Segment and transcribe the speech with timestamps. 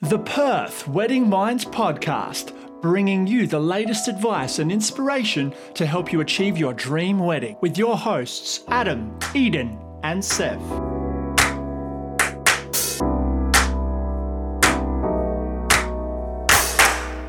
[0.00, 2.52] The Perth Wedding Minds podcast,
[2.82, 7.78] bringing you the latest advice and inspiration to help you achieve your dream wedding with
[7.78, 10.93] your hosts, Adam, Eden, and Seth.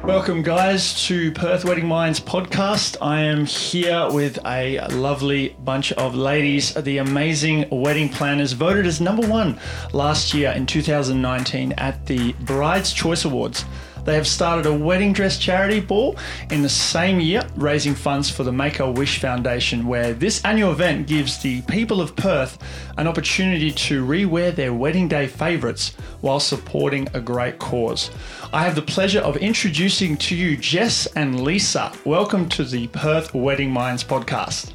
[0.05, 2.95] Welcome, guys, to Perth Wedding Minds podcast.
[3.01, 9.01] I am here with a lovely bunch of ladies, the amazing wedding planners, voted as
[9.01, 9.59] number one
[9.93, 13.65] last year in 2019 at the Bride's Choice Awards.
[14.05, 16.15] They have started a wedding dress charity ball
[16.51, 20.71] in the same year, raising funds for the Make a Wish Foundation, where this annual
[20.71, 22.60] event gives the people of Perth
[22.99, 28.11] an opportunity to rewear their wedding day favourites while supporting a great cause.
[28.54, 31.91] I have the pleasure of introducing to you Jess and Lisa.
[32.05, 34.73] Welcome to the Perth Wedding Minds podcast.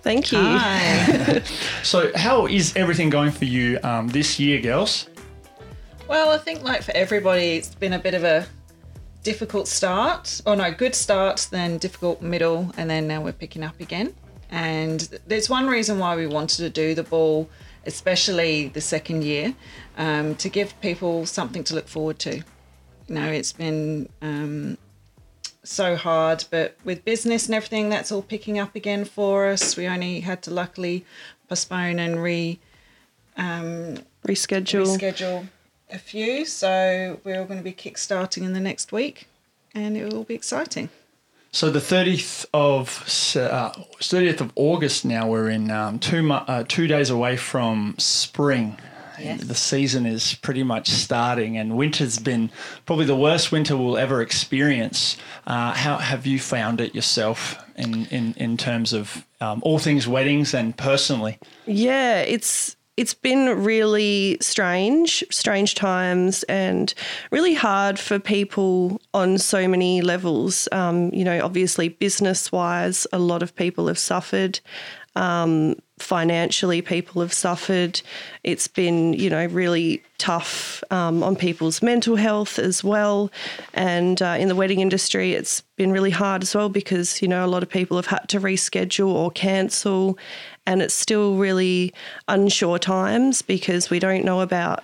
[0.00, 0.38] Thank you.
[0.38, 1.42] Hi.
[1.82, 5.06] So, how is everything going for you um, this year, girls?
[6.14, 8.46] Well, I think like for everybody, it's been a bit of a
[9.24, 10.40] difficult start.
[10.46, 14.14] Or no, good start, then difficult middle, and then now we're picking up again.
[14.48, 17.50] And there's one reason why we wanted to do the ball,
[17.84, 19.56] especially the second year,
[19.98, 22.36] um, to give people something to look forward to.
[22.36, 22.44] You
[23.08, 24.78] know, it's been um,
[25.64, 29.76] so hard, but with business and everything, that's all picking up again for us.
[29.76, 31.04] We only had to luckily
[31.48, 32.60] postpone and re
[33.36, 34.96] um, Reschedule.
[34.96, 35.48] reschedule
[35.90, 36.44] a few.
[36.44, 39.28] So we're all going to be kickstarting in the next week,
[39.74, 40.88] and it will be exciting.
[41.52, 43.04] So the thirtieth of
[43.36, 43.70] uh,
[44.02, 45.04] thirtieth of August.
[45.04, 48.76] Now we're in um, two mo- uh, two days away from spring.
[49.20, 49.44] Yes.
[49.44, 52.50] The season is pretty much starting, and winter's been
[52.84, 55.16] probably the worst winter we'll ever experience.
[55.46, 60.08] Uh, how have you found it yourself in in, in terms of um, all things
[60.08, 61.38] weddings and personally?
[61.66, 66.94] Yeah, it's it's been really strange, strange times, and
[67.30, 70.68] really hard for people on so many levels.
[70.70, 74.60] Um, you know, obviously, business wise, a lot of people have suffered.
[75.16, 78.00] Um, financially, people have suffered.
[78.42, 83.30] It's been, you know, really tough um, on people's mental health as well.
[83.74, 87.44] And uh, in the wedding industry, it's been really hard as well because, you know,
[87.44, 90.18] a lot of people have had to reschedule or cancel.
[90.66, 91.94] And it's still really
[92.26, 94.82] unsure times because we don't know about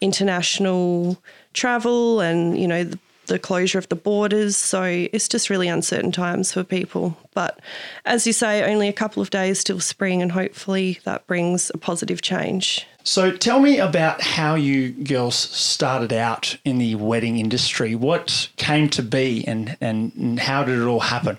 [0.00, 1.22] international
[1.52, 2.98] travel and, you know, the,
[3.30, 4.56] the closure of the borders.
[4.56, 7.16] So it's just really uncertain times for people.
[7.32, 7.60] But
[8.04, 11.78] as you say, only a couple of days till spring, and hopefully that brings a
[11.78, 12.86] positive change.
[13.04, 17.94] So tell me about how you girls started out in the wedding industry.
[17.94, 21.38] What came to be, and and, how did it all happen?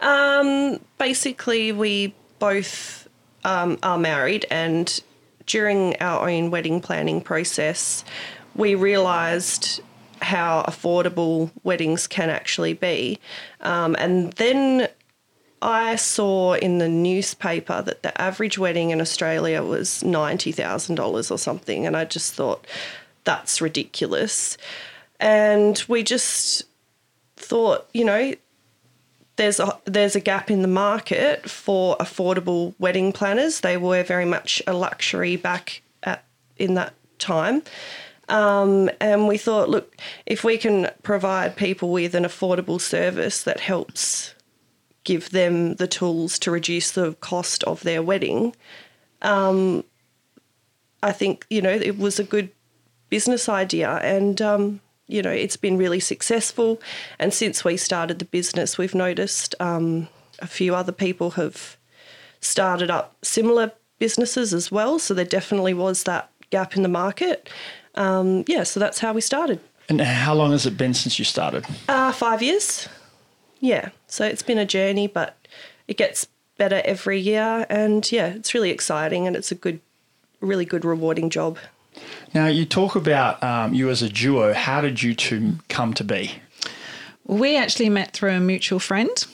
[0.00, 3.08] Um, basically, we both
[3.44, 5.00] um, are married, and
[5.46, 8.04] during our own wedding planning process,
[8.54, 9.80] we realised
[10.22, 13.18] how affordable weddings can actually be.
[13.60, 14.88] Um, and then
[15.60, 21.86] I saw in the newspaper that the average wedding in Australia was $90,000 or something.
[21.86, 22.66] And I just thought,
[23.24, 24.56] that's ridiculous.
[25.20, 26.64] And we just
[27.36, 28.34] thought, you know,
[29.36, 33.60] there's a there's a gap in the market for affordable wedding planners.
[33.60, 36.24] They were very much a luxury back at
[36.56, 37.62] in that time.
[38.28, 39.96] Um, and we thought, look,
[40.26, 44.34] if we can provide people with an affordable service that helps
[45.04, 48.54] give them the tools to reduce the cost of their wedding,
[49.22, 49.84] um,
[51.02, 52.50] I think you know it was a good
[53.08, 56.80] business idea, and um, you know it's been really successful.
[57.18, 60.08] And since we started the business, we've noticed um,
[60.40, 61.76] a few other people have
[62.40, 64.98] started up similar businesses as well.
[64.98, 67.48] So there definitely was that gap in the market.
[67.94, 69.60] Um, yeah, so that's how we started.
[69.88, 71.64] And how long has it been since you started?
[71.88, 72.88] Uh, five years.
[73.60, 75.36] Yeah, so it's been a journey, but
[75.88, 79.80] it gets better every year, and yeah, it's really exciting, and it's a good,
[80.40, 81.58] really good, rewarding job.
[82.34, 84.52] Now you talk about um, you as a duo.
[84.52, 86.34] How did you two come to be?
[87.24, 89.26] We actually met through a mutual friend.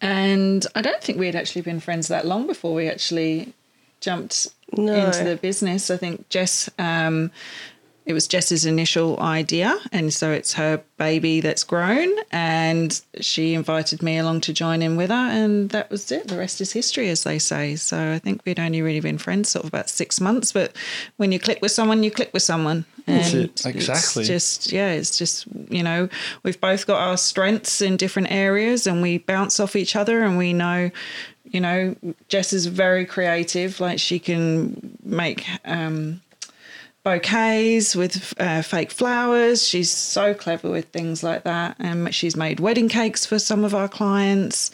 [0.00, 3.52] And I don't think we had actually been friends that long before we actually
[4.04, 5.06] jumped No.
[5.06, 5.90] into the business.
[5.90, 7.30] I think Jess, um,
[8.06, 9.78] it was Jess's initial idea.
[9.90, 12.10] And so it's her baby that's grown.
[12.30, 15.14] And she invited me along to join in with her.
[15.16, 16.28] And that was it.
[16.28, 17.76] The rest is history, as they say.
[17.76, 20.52] So I think we'd only really been friends sort of about six months.
[20.52, 20.76] But
[21.16, 22.84] when you click with someone, you click with someone.
[23.06, 23.50] And.
[23.64, 24.20] Exactly.
[24.22, 26.10] It's just, yeah, it's just, you know,
[26.42, 30.36] we've both got our strengths in different areas and we bounce off each other and
[30.36, 30.90] we know,
[31.44, 31.94] you know,
[32.28, 33.80] Jess is very creative.
[33.80, 36.20] Like she can make um,
[37.04, 39.66] bouquets with uh, fake flowers.
[39.66, 41.76] She's so clever with things like that.
[41.78, 44.70] And she's made wedding cakes for some of our clients.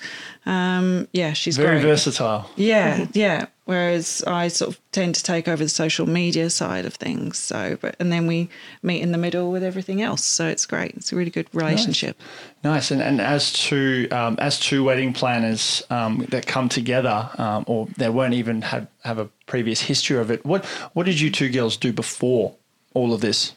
[0.47, 1.91] Um, yeah, she's Very great.
[1.91, 2.51] versatile.
[2.57, 3.47] Yeah, yeah.
[3.67, 7.39] Whereas I sort of tend to take over the social media side of things.
[7.39, 8.49] So, but and then we
[8.83, 10.25] meet in the middle with everything else.
[10.25, 10.95] So it's great.
[10.97, 12.21] It's a really good relationship.
[12.65, 12.91] Nice.
[12.91, 17.87] And, and as to um, as two wedding planners um, that come together, um, or
[17.97, 20.45] they weren't even had have a previous history of it.
[20.45, 20.65] What
[20.95, 22.57] what did you two girls do before
[22.95, 23.53] all of this?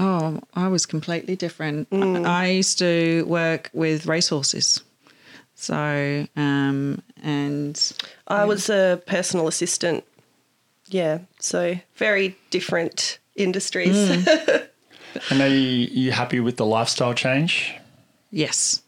[0.00, 1.88] Oh, I was completely different.
[1.92, 4.82] I used to work with racehorses.
[5.60, 7.92] So, um, and
[8.28, 10.04] I was a personal assistant.
[10.86, 14.26] Yeah, so very different industries.
[15.30, 17.74] And are you, you happy with the lifestyle change?
[18.30, 18.82] Yes,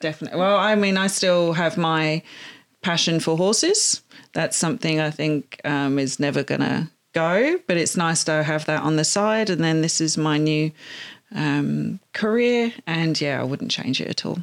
[0.00, 0.38] definitely.
[0.38, 2.22] Well, I mean, I still have my
[2.82, 4.02] passion for horses.
[4.32, 8.66] That's something I think um, is never going to go, but it's nice to have
[8.66, 9.50] that on the side.
[9.50, 10.70] And then this is my new
[11.34, 12.72] um, career.
[12.86, 14.38] And yeah, I wouldn't change it at all.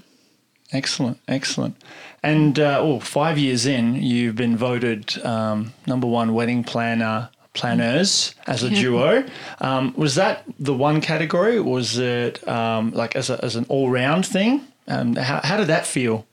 [0.72, 1.76] Excellent, excellent.
[2.24, 8.36] And uh, oh, five years in, you've been voted um, number one wedding planner planners
[8.48, 9.26] as a duo.
[9.62, 11.60] Um, was that the one category?
[11.62, 14.62] Was it um, like as, a, as an all round thing?
[14.88, 16.28] Um, how, how did that feel?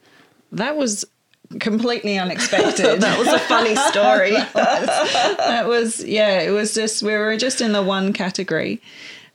[0.50, 1.05] That was
[1.61, 3.00] completely unexpected.
[3.00, 4.32] that was a funny story.
[4.55, 8.82] that was yeah it was just we were just in the one category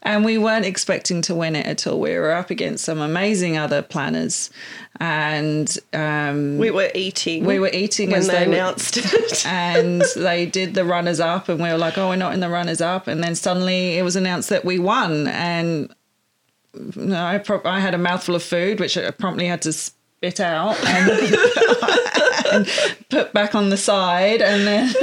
[0.07, 3.57] and we weren't expecting to win it at all we were up against some amazing
[3.57, 4.49] other planners
[4.99, 7.43] and um, we were eating.
[7.45, 9.45] we were eating when as they they were- announced it.
[9.45, 12.49] and they did the runners up and we were like oh we're not in the
[12.49, 15.93] runners up and then suddenly it was announced that we won and
[16.95, 20.39] no, I, pro- I had a mouthful of food which I promptly had to spit
[20.39, 21.09] out and,
[22.53, 22.67] and
[23.09, 24.93] put back on the side and then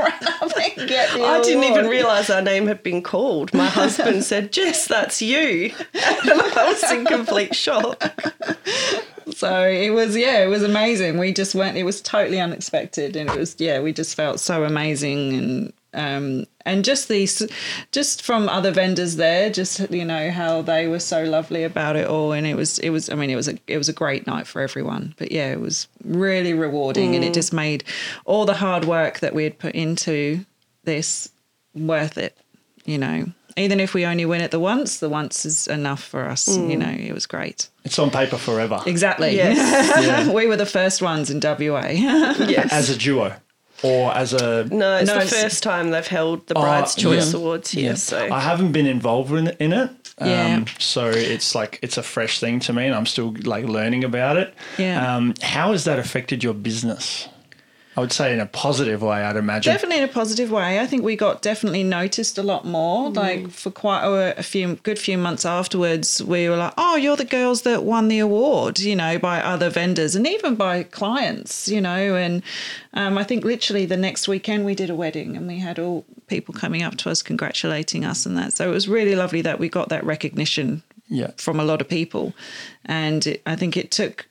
[0.00, 0.12] run
[0.42, 3.52] up and get the I didn't even realise our name had been called.
[3.54, 5.72] My husband said, Jess, that's you.
[5.94, 8.02] And I was in complete shock.
[9.34, 11.18] So it was, yeah, it was amazing.
[11.18, 13.16] We just went, it was totally unexpected.
[13.16, 15.32] And it was, yeah, we just felt so amazing.
[15.34, 17.46] And, um, and just these,
[17.90, 22.06] just from other vendors there, just, you know, how they were so lovely about it
[22.06, 22.32] all.
[22.32, 24.46] And it was, it was, I mean, it was a, it was a great night
[24.46, 25.14] for everyone.
[25.18, 27.14] But yeah, it was really rewarding.
[27.14, 27.84] And it just made
[28.24, 30.44] all the hard work that we had put into
[30.84, 31.30] this
[31.74, 32.36] worth it,
[32.84, 33.26] you know.
[33.56, 36.48] Even if we only win it the once, the once is enough for us.
[36.48, 37.68] You know, it was great.
[37.84, 39.34] It's on paper forever Exactly.
[39.36, 40.28] Yes.
[40.34, 41.86] we were the first ones in WA.
[41.90, 42.72] Yes.
[42.72, 43.34] as a duo
[43.82, 44.64] or as a.
[44.64, 47.02] no, it's No, the it's- first time they've held the Bride's yeah.
[47.04, 47.96] Choice Awards here.
[47.96, 49.90] So I haven't been involved in, in it.
[50.18, 50.64] Um, Yeah.
[50.78, 54.36] So it's like it's a fresh thing to me, and I'm still like learning about
[54.36, 54.54] it.
[54.78, 55.16] Yeah.
[55.16, 57.28] Um, how has that affected your business?
[57.96, 59.22] I would say in a positive way.
[59.24, 59.72] I'd imagine.
[59.72, 60.78] definitely in a positive way.
[60.78, 63.10] I think we got definitely noticed a lot more.
[63.10, 67.16] Like for quite a, a few good few months afterwards, we were like, "Oh, you're
[67.16, 71.66] the girls that won the award," you know, by other vendors and even by clients,
[71.66, 72.14] you know.
[72.14, 72.42] And
[72.94, 76.04] um, I think literally the next weekend we did a wedding and we had all
[76.28, 78.52] people coming up to us congratulating us and that.
[78.52, 81.32] So it was really lovely that we got that recognition Yeah.
[81.38, 82.34] from a lot of people,
[82.86, 84.28] and it, I think it took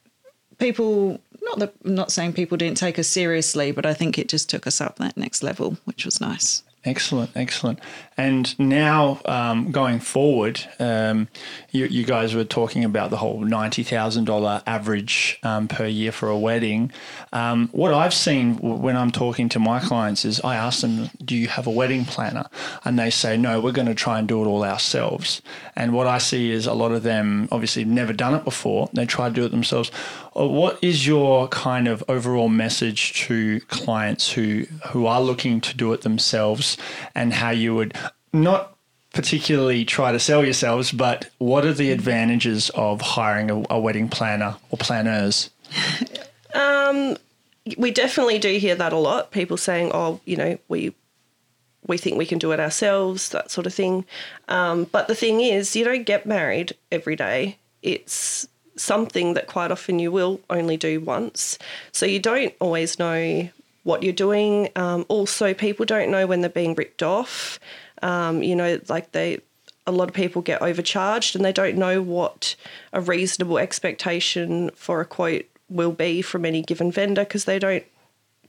[0.59, 1.19] people.
[1.49, 4.49] Not that I'm not saying people didn't take us seriously, but I think it just
[4.49, 6.63] took us up that next level, which was nice.
[6.85, 7.79] Excellent, excellent.
[8.19, 11.29] And now um, going forward, um,
[11.71, 16.11] you, you guys were talking about the whole ninety thousand dollar average um, per year
[16.11, 16.91] for a wedding.
[17.31, 21.33] Um, what I've seen when I'm talking to my clients is I ask them, "Do
[21.33, 22.47] you have a wedding planner?"
[22.83, 25.41] And they say, "No, we're going to try and do it all ourselves."
[25.77, 28.89] And what I see is a lot of them obviously never done it before.
[28.91, 29.91] They try to do it themselves.
[30.35, 35.71] Uh, What is your kind of overall message to clients who who are looking to
[35.77, 36.77] do it themselves,
[37.15, 37.93] and how you would
[38.33, 38.75] not
[39.13, 44.07] particularly try to sell yourselves, but what are the advantages of hiring a, a wedding
[44.07, 45.49] planner or planners?
[47.77, 49.31] we definitely do hear that a lot.
[49.31, 50.93] People saying, "Oh, you know, we
[51.87, 54.05] we think we can do it ourselves," that sort of thing.
[54.47, 57.57] Um, but the thing is, you don't get married every day.
[57.81, 61.57] It's something that quite often you will only do once,
[61.91, 63.49] so you don't always know
[63.83, 64.69] what you're doing.
[64.75, 67.59] Um, also, people don't know when they're being ripped off.
[68.01, 69.39] Um, you know, like they
[69.87, 72.55] a lot of people get overcharged and they don't know what
[72.93, 77.83] a reasonable expectation for a quote will be from any given vendor because they don't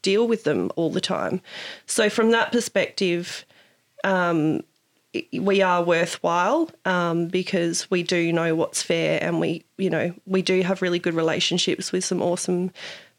[0.02, 1.40] deal with them all the time.
[1.86, 3.44] So from that perspective,
[4.04, 4.62] um,
[5.32, 10.42] we are worthwhile um, because we do know what's fair and we, you know, we
[10.42, 12.70] do have really good relationships with some awesome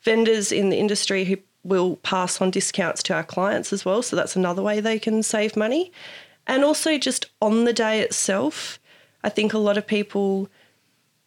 [0.03, 4.01] vendors in the industry who will pass on discounts to our clients as well.
[4.01, 5.91] So that's another way they can save money.
[6.47, 8.79] And also just on the day itself,
[9.23, 10.49] I think a lot of people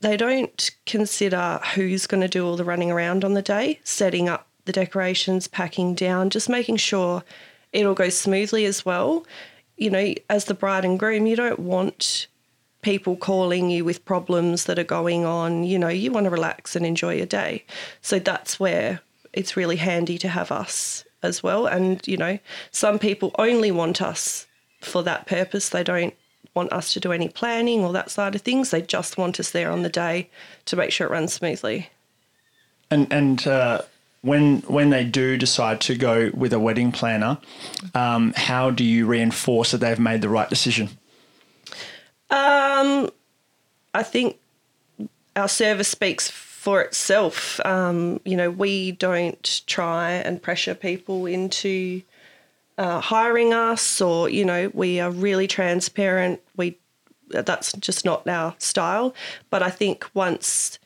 [0.00, 4.28] they don't consider who's going to do all the running around on the day, setting
[4.28, 7.24] up the decorations, packing down, just making sure
[7.72, 9.24] it all goes smoothly as well.
[9.78, 12.26] You know, as the bride and groom, you don't want
[12.82, 15.64] people calling you with problems that are going on.
[15.64, 17.64] You know, you want to relax and enjoy your day.
[18.02, 19.00] So that's where
[19.34, 21.66] it's really handy to have us as well.
[21.66, 22.38] And, you know,
[22.70, 24.46] some people only want us
[24.80, 25.68] for that purpose.
[25.68, 26.14] They don't
[26.54, 28.70] want us to do any planning or that side of things.
[28.70, 30.30] They just want us there on the day
[30.66, 31.90] to make sure it runs smoothly.
[32.90, 33.82] And and uh,
[34.22, 37.38] when when they do decide to go with a wedding planner,
[37.94, 40.90] um, how do you reinforce that they've made the right decision?
[42.30, 43.10] Um,
[43.92, 44.36] I think
[45.36, 46.30] our service speaks
[46.64, 47.60] for itself.
[47.66, 52.00] Um, you know, we don't try and pressure people into
[52.78, 56.40] uh, hiring us, or you know, we are really transparent.
[56.56, 56.78] We
[57.28, 59.14] that's just not our style.
[59.50, 60.78] But I think once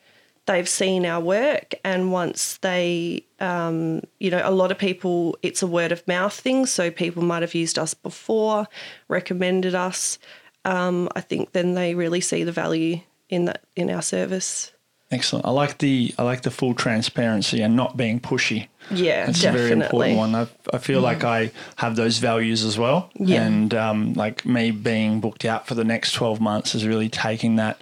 [0.47, 5.63] they've seen our work and once they um, you know a lot of people it's
[5.63, 8.67] a word of mouth thing so people might have used us before
[9.09, 10.19] recommended us
[10.65, 14.73] um, I think then they really see the value in that in our service.
[15.11, 15.47] Excellent.
[15.47, 18.69] I like the I like the full transparency and not being pushy.
[18.91, 19.65] Yeah, That's definitely.
[19.65, 20.35] a very important one.
[20.35, 21.05] I, I feel mm.
[21.05, 23.11] like I have those values as well.
[23.15, 23.45] Yeah.
[23.45, 27.57] And um, like me being booked out for the next 12 months is really taking
[27.57, 27.81] that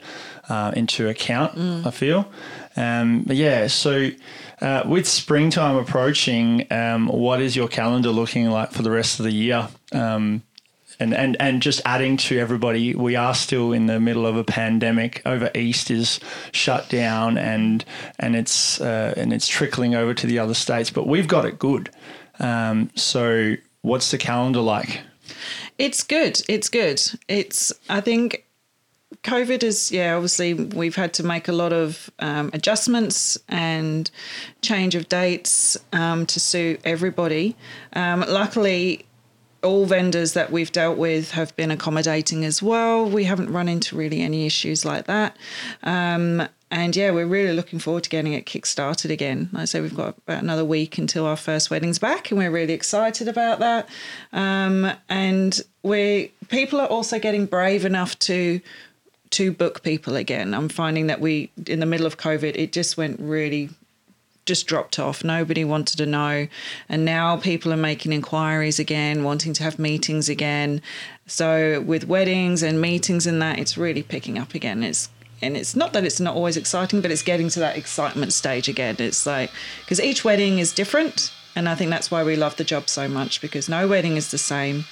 [0.49, 1.87] uh, into account, mm.
[1.87, 2.29] I feel.
[2.77, 4.11] Um, but yeah, so
[4.61, 9.25] uh, with springtime approaching, um, what is your calendar looking like for the rest of
[9.25, 9.69] the year?
[10.99, 14.45] And, and, and just adding to everybody, we are still in the middle of a
[14.45, 15.23] pandemic.
[15.27, 16.21] Over East is
[16.53, 17.85] shut down, and
[18.19, 20.91] and it's uh, and it's trickling over to the other states.
[20.91, 21.91] But we've got it good.
[22.39, 25.01] Um, so, what's the calendar like?
[25.79, 26.43] It's good.
[26.49, 27.03] It's good.
[27.29, 28.47] It's I think
[29.23, 34.11] COVID is, yeah, obviously we've had to make a lot of um, adjustments and
[34.63, 37.57] change of dates um, to suit everybody.
[37.93, 39.07] Um, luckily,
[39.67, 43.05] all vendors that we've dealt with have been accommodating as well.
[43.09, 45.37] We haven't run into really any issues like that.
[45.83, 49.51] Um, and yeah, we're really looking forward to getting it kick-started again.
[49.53, 52.51] Like I say, we've got about another week until our first wedding's back, and we're
[52.51, 53.89] really excited about that.
[54.33, 58.61] Um, and we people are also getting brave enough to
[59.31, 60.55] to book people again.
[60.55, 63.71] I'm finding that we, in the middle of COVID, it just went really
[64.47, 65.23] just dropped off.
[65.23, 66.49] Nobody wanted to know.
[66.89, 70.81] And now people are making inquiries again, wanting to have meetings again.
[71.27, 74.83] So with weddings and meetings and that, it's really picking up again.
[74.83, 75.11] It's
[75.43, 78.69] and it's not that it's not always exciting, but it's getting to that excitement stage
[78.69, 78.97] again.
[78.99, 79.51] It's like
[79.81, 83.07] because each wedding is different, and I think that's why we love the job so
[83.07, 84.87] much because no wedding is the same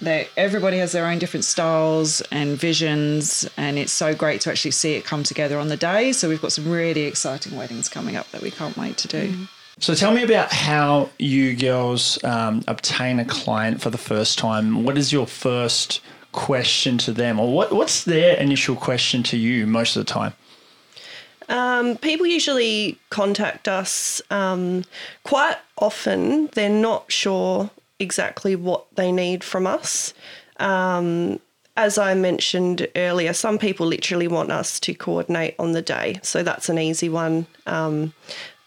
[0.00, 4.70] they everybody has their own different styles and visions and it's so great to actually
[4.70, 8.16] see it come together on the day so we've got some really exciting weddings coming
[8.16, 9.48] up that we can't wait to do mm.
[9.78, 14.84] so tell me about how you girls um, obtain a client for the first time
[14.84, 16.00] what is your first
[16.32, 20.32] question to them or what, what's their initial question to you most of the time
[21.48, 24.84] um, people usually contact us um,
[25.22, 26.48] quite often.
[26.48, 30.14] They're not sure exactly what they need from us.
[30.58, 31.40] Um,
[31.76, 36.42] as I mentioned earlier, some people literally want us to coordinate on the day, so
[36.42, 37.46] that's an easy one.
[37.66, 38.14] Um,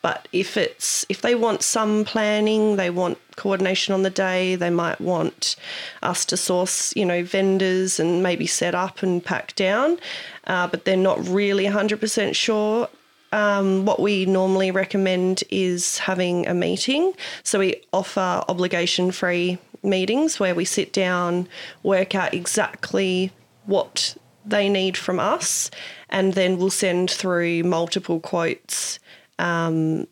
[0.02, 4.70] but if it's if they want some planning, they want coordination on the day, they
[4.70, 5.56] might want
[6.04, 10.00] us to source, you know, vendors and maybe set up and pack down,
[10.48, 12.88] uh, but they're not really 100% sure
[13.32, 17.14] um, what we normally recommend is having a meeting.
[17.44, 21.48] So we offer obligation free meetings where we sit down,
[21.84, 23.32] work out exactly
[23.66, 25.70] what they need from us,
[26.10, 29.00] and then we'll send through multiple quotes
[29.40, 30.08] um,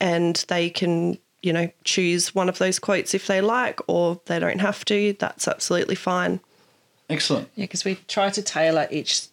[0.00, 4.38] and they can you know choose one of those quotes if they like or they
[4.38, 5.14] don't have to.
[5.18, 6.40] That's absolutely fine.
[7.08, 7.48] Excellent.
[7.54, 9.26] Yeah because we try to tailor each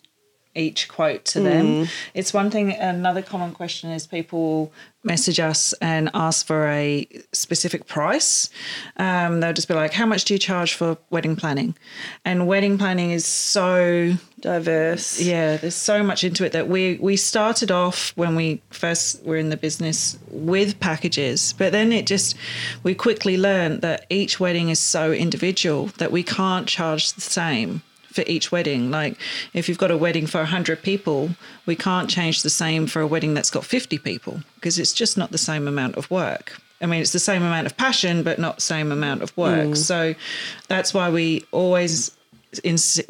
[0.55, 1.65] each quote to them.
[1.65, 1.89] Mm.
[2.13, 2.71] It's one thing.
[2.73, 4.71] Another common question is people
[5.03, 8.49] message us and ask for a specific price.
[8.97, 11.75] Um, they'll just be like, "How much do you charge for wedding planning?"
[12.25, 15.21] And wedding planning is so diverse.
[15.21, 19.37] Yeah, there's so much into it that we we started off when we first were
[19.37, 22.35] in the business with packages, but then it just
[22.83, 27.81] we quickly learned that each wedding is so individual that we can't charge the same
[28.11, 28.91] for each wedding.
[28.91, 29.17] Like
[29.53, 31.31] if you've got a wedding for 100 people,
[31.65, 35.17] we can't change the same for a wedding that's got 50 people because it's just
[35.17, 36.59] not the same amount of work.
[36.81, 39.69] I mean, it's the same amount of passion, but not same amount of work.
[39.69, 39.77] Mm.
[39.77, 40.15] So
[40.67, 42.11] that's why we always,
[42.63, 43.01] ins-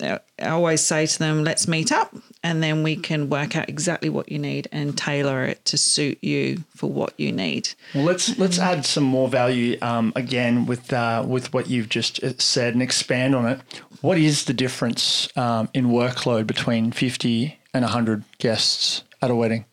[0.00, 4.08] I always say to them, let's meet up, and then we can work out exactly
[4.08, 7.70] what you need and tailor it to suit you for what you need.
[7.94, 12.22] Well, let's let's add some more value um, again with uh, with what you've just
[12.22, 13.60] uh, said and expand on it.
[14.00, 19.64] What is the difference um, in workload between fifty and hundred guests at a wedding?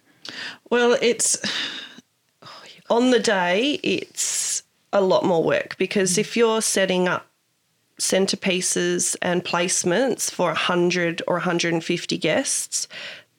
[0.69, 1.37] Well, it's
[2.89, 7.25] on the day, it's a lot more work because if you're setting up
[7.99, 12.87] centerpieces and placements for 100 or 150 guests,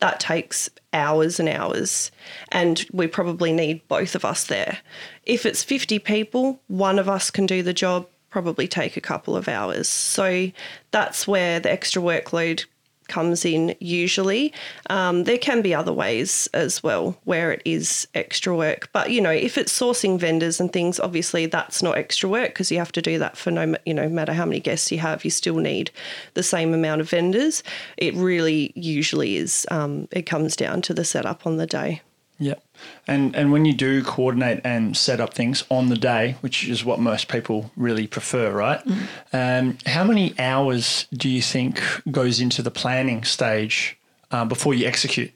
[0.01, 2.11] that takes hours and hours.
[2.51, 4.79] And we probably need both of us there.
[5.25, 9.37] If it's 50 people, one of us can do the job, probably take a couple
[9.37, 9.89] of hours.
[9.89, 10.51] So
[10.91, 12.65] that's where the extra workload
[13.09, 14.53] comes in usually.
[14.91, 18.89] Um, there can be other ways as well where it is extra work.
[18.93, 22.71] But, you know, if it's sourcing vendors and things, obviously that's not extra work because
[22.71, 25.25] you have to do that for no, you know, matter how many guests you have,
[25.25, 25.91] you still need
[26.35, 27.63] the same amount of vendors.
[27.97, 32.03] It really usually is, um, it comes down to the setup on the day.
[32.38, 32.55] Yeah,
[33.07, 36.85] and and when you do coordinate and set up things on the day, which is
[36.85, 38.83] what most people really prefer, right?
[39.33, 43.97] Um, how many hours do you think goes into the planning stage
[44.33, 45.33] uh, before you execute?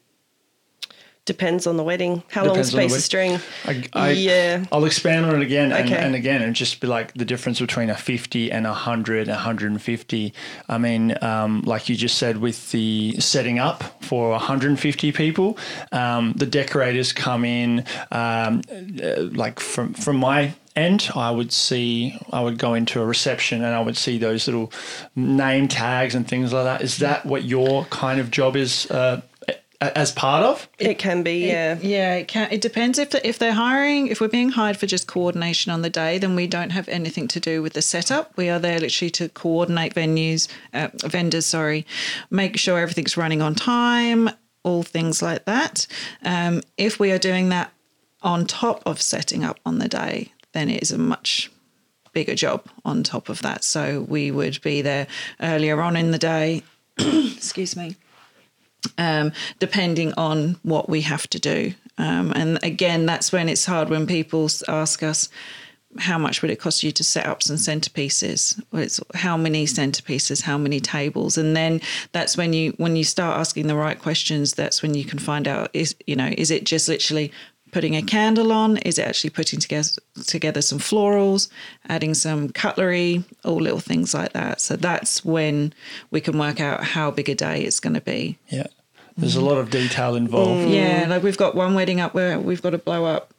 [1.28, 2.23] Depends on the wedding.
[2.30, 3.38] How long Depends is on the piece of string?
[3.66, 4.64] I, I, Yeah.
[4.73, 6.02] I'll expand on it again and, Okay.
[6.02, 10.32] and again and just be like the difference between a 50 and a 100, 150.
[10.70, 15.58] I mean, um, like you just said, with the setting up for 150 people,
[15.92, 18.62] um, the decorators come in, um,
[19.02, 23.62] uh, like from, from my end, I would see, I would go into a reception
[23.62, 24.73] and I would see those little
[25.14, 26.80] name tags and things like that.
[26.80, 29.20] Is that what your kind of job is uh,
[29.80, 30.68] as part of?
[30.78, 31.78] It can be, yeah.
[31.80, 32.49] Yeah, it can.
[32.50, 34.08] It depends if if they're hiring.
[34.08, 37.28] If we're being hired for just coordination on the day, then we don't have anything
[37.28, 38.37] to do with the setup.
[38.37, 41.47] We are there literally to coordinate venues, uh, vendors.
[41.47, 41.87] Sorry,
[42.30, 44.30] make sure everything's running on time,
[44.64, 45.87] all things like that.
[46.25, 47.73] Um, if we are doing that
[48.23, 51.52] on top of setting up on the day, then it is a much
[52.12, 53.62] bigger job on top of that.
[53.62, 55.06] So we would be there
[55.41, 56.64] earlier on in the day.
[56.99, 57.95] excuse me
[58.97, 61.75] um, depending on what we have to do.
[61.99, 65.28] Um, and again, that's when it's hard when people ask us,
[65.99, 68.62] how much would it cost you to set up some centerpieces?
[68.71, 71.80] Well, it's how many centerpieces, how many tables, and then
[72.12, 74.52] that's when you when you start asking the right questions.
[74.52, 77.32] That's when you can find out is you know is it just literally
[77.73, 78.78] putting a candle on?
[78.78, 79.91] Is it actually putting together
[80.26, 81.49] together some florals,
[81.89, 84.61] adding some cutlery, all little things like that?
[84.61, 85.73] So that's when
[86.11, 88.39] we can work out how big a day it's going to be.
[88.49, 88.67] Yeah.
[89.17, 90.69] There's a lot of detail involved.
[90.69, 90.75] Mm.
[90.75, 93.35] Yeah, like we've got one wedding up where we've got to blow up.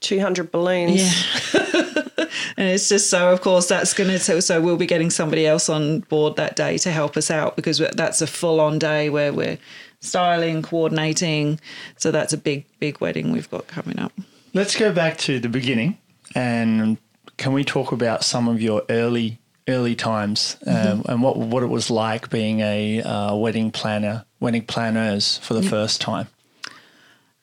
[0.00, 1.54] 200 balloons.
[1.54, 1.60] Yeah.
[2.56, 5.46] and it's just so, of course, that's going to, so, so we'll be getting somebody
[5.46, 9.10] else on board that day to help us out because that's a full on day
[9.10, 9.58] where we're
[10.00, 11.60] styling, coordinating.
[11.96, 14.12] So that's a big, big wedding we've got coming up.
[14.52, 15.98] Let's go back to the beginning
[16.34, 16.98] and
[17.36, 21.68] can we talk about some of your early early times um, and what what it
[21.68, 26.26] was like being a uh, wedding planner, wedding planners for the first time?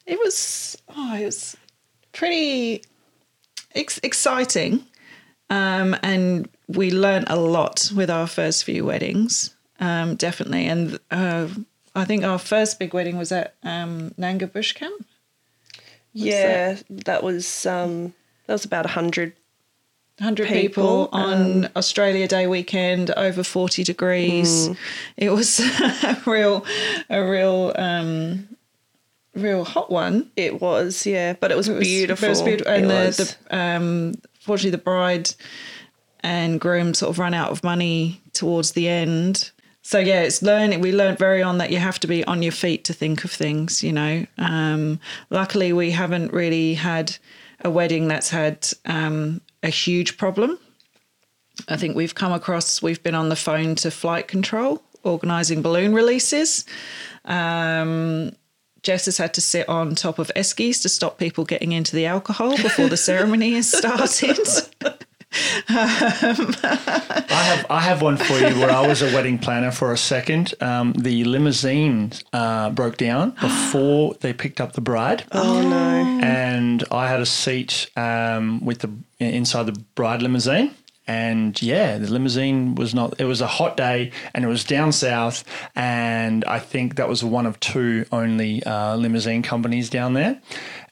[0.06, 1.58] It was, oh, it was
[2.13, 2.82] pretty
[3.76, 4.86] ex- exciting.
[5.50, 10.65] Um, and we learnt a lot with our first few weddings, um, definitely.
[10.65, 11.48] And uh,
[11.97, 15.05] I think our first big wedding was at um, Nanga Bush Camp.
[16.13, 18.13] Yeah, that was um,
[18.45, 19.33] that was about 100
[20.19, 24.69] 100 People, people, on Australia Day weekend, over 40 degrees.
[25.15, 25.60] It was
[26.03, 26.65] a real,
[27.07, 28.47] a real, um,
[29.36, 30.31] real hot one.
[30.36, 32.25] It was, yeah, but it was, It was- beautiful.
[32.25, 32.73] It was beautiful.
[32.73, 33.17] And It the, was.
[33.17, 35.29] the um, fortunately, the bride
[36.21, 39.51] and groom sort of ran out of money towards the end.
[39.88, 40.82] So yeah, it's learning.
[40.82, 43.32] We learned very on that you have to be on your feet to think of
[43.32, 43.82] things.
[43.82, 44.26] You know.
[44.38, 47.15] Um, luckily, we haven't really had
[47.63, 50.60] a wedding that's had um, a huge problem.
[51.69, 52.82] I think we've come across.
[52.82, 56.65] We've been on the phone to flight control, organising balloon releases.
[57.23, 58.36] Um,
[58.84, 62.08] Jess has had to sit on top of eskies to stop people getting into the
[62.08, 64.38] alcohol before the ceremony has started.
[65.31, 69.97] I have I have one for you where I was a wedding planner for a
[69.97, 70.53] second.
[70.61, 75.25] Um, the limousine uh, broke down before they picked up the bride.
[75.31, 76.19] oh no.
[76.23, 80.71] and I had a seat um, with the inside the bride limousine,
[81.07, 83.19] and yeah, the limousine was not.
[83.19, 85.43] It was a hot day, and it was down south,
[85.75, 90.41] and I think that was one of two only uh, limousine companies down there.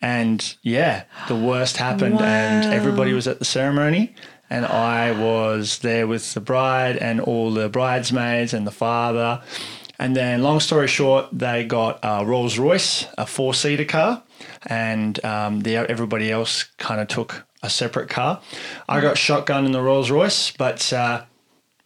[0.01, 4.13] And yeah, the worst happened, and everybody was at the ceremony,
[4.49, 9.41] and I was there with the bride and all the bridesmaids and the father.
[9.97, 14.23] And then, long story short, they got a Rolls Royce, a four seater car,
[14.65, 18.41] and um, the, everybody else kind of took a separate car.
[18.89, 21.23] I got shotgun in the Rolls Royce, but uh,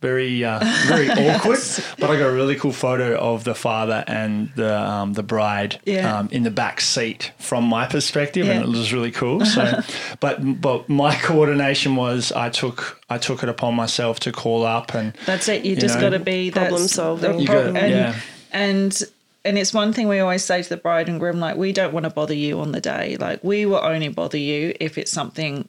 [0.02, 1.60] very uh, very awkward.
[2.00, 5.80] But I got a really cool photo of the father and the um, the bride
[5.86, 6.20] Yeah.
[6.20, 9.46] um, in the back seat from my perspective, and it was really cool.
[9.46, 9.82] So,
[10.20, 14.94] but but my coordination was I took I took it upon myself to call up
[14.96, 15.66] and That's it.
[15.66, 17.34] You, You just got to be problem that's solving.
[17.34, 18.16] the You problem- gotta- and, yeah.
[18.52, 19.04] and
[19.46, 21.94] and it's one thing we always say to the bride and groom, like we don't
[21.94, 23.16] want to bother you on the day.
[23.18, 25.68] Like we will only bother you if it's something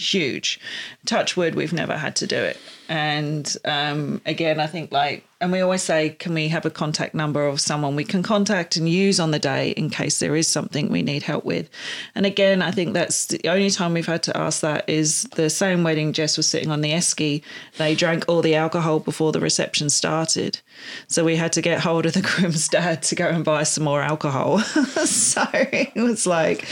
[0.00, 0.58] huge.
[1.06, 2.58] Touch wood, we've never had to do it.
[2.88, 7.14] And um, again, I think like, and we always say, can we have a contact
[7.14, 10.48] number of someone we can contact and use on the day in case there is
[10.48, 11.70] something we need help with?
[12.14, 15.48] And again, I think that's the only time we've had to ask that is the
[15.48, 17.42] same wedding Jess was sitting on the esky.
[17.78, 20.60] They drank all the alcohol before the reception started.
[21.06, 23.84] So we had to get hold of the groom's dad to go and buy some
[23.84, 24.58] more alcohol.
[25.04, 26.66] so it was like,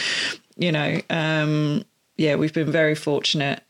[0.57, 1.85] you know, um,
[2.19, 3.63] yeah, we've been very fortunate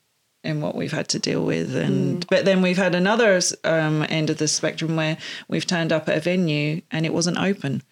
[0.43, 4.31] in what we've had to deal with, and but then we've had another um, end
[4.31, 5.17] of the spectrum where
[5.49, 7.83] we've turned up at a venue and it wasn't open,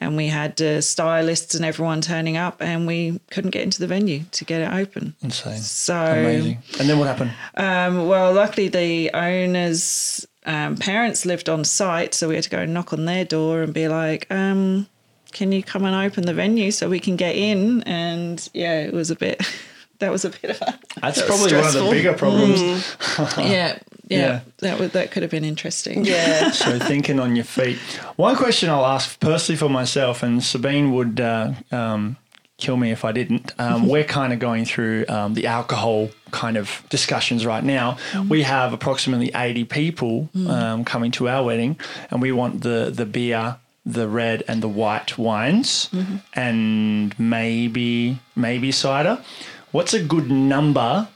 [0.00, 3.86] and we had uh, stylists and everyone turning up, and we couldn't get into the
[3.86, 5.14] venue to get it open.
[5.22, 6.58] insane, So amazing.
[6.78, 7.32] And then what happened?
[7.56, 12.58] um, well, luckily the owners' um, parents lived on site, so we had to go
[12.58, 14.86] and knock on their door and be like, um,
[15.32, 18.92] "Can you come and open the venue so we can get in?" And yeah, it
[18.92, 19.40] was a bit.
[19.98, 20.78] That was a bit of a.
[21.00, 22.60] That's That was probably one of the bigger problems.
[23.38, 23.78] yeah, yeah,
[24.08, 24.40] Yeah.
[24.58, 26.04] That would that could have been interesting.
[26.04, 26.50] Yeah.
[26.52, 27.78] So thinking on your feet.
[28.16, 32.16] One question I'll ask personally for myself, and Sabine would uh, um,
[32.58, 33.52] kill me if I didn't.
[33.58, 37.96] Um, we're kind of going through um, the alcohol kind of discussions right now.
[38.28, 41.78] We have approximately eighty people um, coming to our wedding,
[42.10, 43.56] and we want the the beer.
[43.88, 45.88] The red and the white wines,
[46.34, 49.22] and maybe maybe cider.
[49.76, 51.06] What's a good number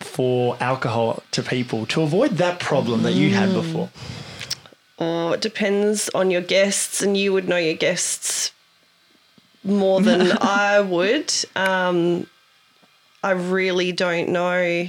[0.00, 3.88] for alcohol to people to avoid that problem that you had before?
[4.98, 8.52] Or it depends on your guests, and you would know your guests
[9.64, 11.32] more than I would.
[11.54, 12.26] Um,
[13.22, 14.88] I really don't know.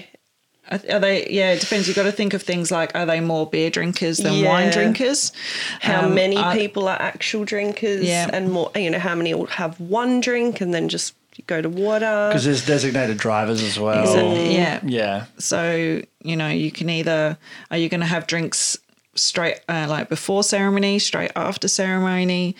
[0.69, 1.29] Are are they?
[1.29, 1.87] Yeah, it depends.
[1.87, 5.31] You've got to think of things like: Are they more beer drinkers than wine drinkers?
[5.79, 8.29] how Um, many are- people are actual drinkers Yeah.
[8.33, 11.13] and more you know how many will have one drink and then just
[11.45, 14.01] go to water Because there's designated drivers as well.
[14.01, 14.79] Exactly, yeah.
[14.83, 15.25] Yeah.
[15.37, 17.37] So, you know, you can either,
[17.71, 18.77] are you going to have drinks
[19.15, 22.55] straight, uh, like before ceremony, straight after ceremony,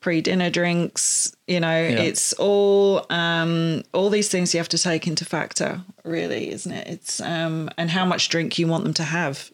[0.00, 1.34] pre dinner drinks?
[1.46, 6.50] You know, it's all, um, all these things you have to take into factor, really,
[6.50, 6.86] isn't it?
[6.86, 9.50] It's, um, and how much drink you want them to have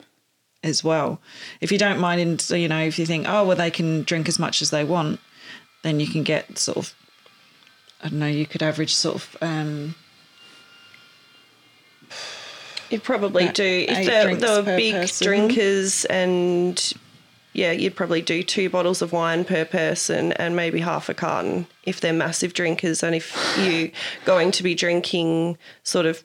[0.62, 1.20] as well.
[1.60, 4.28] If you don't mind, in, you know, if you think, oh, well, they can drink
[4.28, 5.20] as much as they want,
[5.82, 6.94] then you can get sort of,
[8.02, 9.94] I don't know, you could average sort of, um,
[12.90, 15.26] you probably do if eight they're, drinks they're per big person.
[15.26, 16.92] drinkers and
[17.52, 21.66] yeah you'd probably do two bottles of wine per person and maybe half a carton
[21.84, 23.90] if they're massive drinkers and if you're
[24.24, 26.24] going to be drinking sort of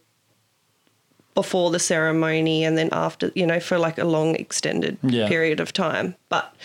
[1.36, 5.28] before the ceremony and then after you know for like a long extended Yeah.
[5.28, 6.56] period of time but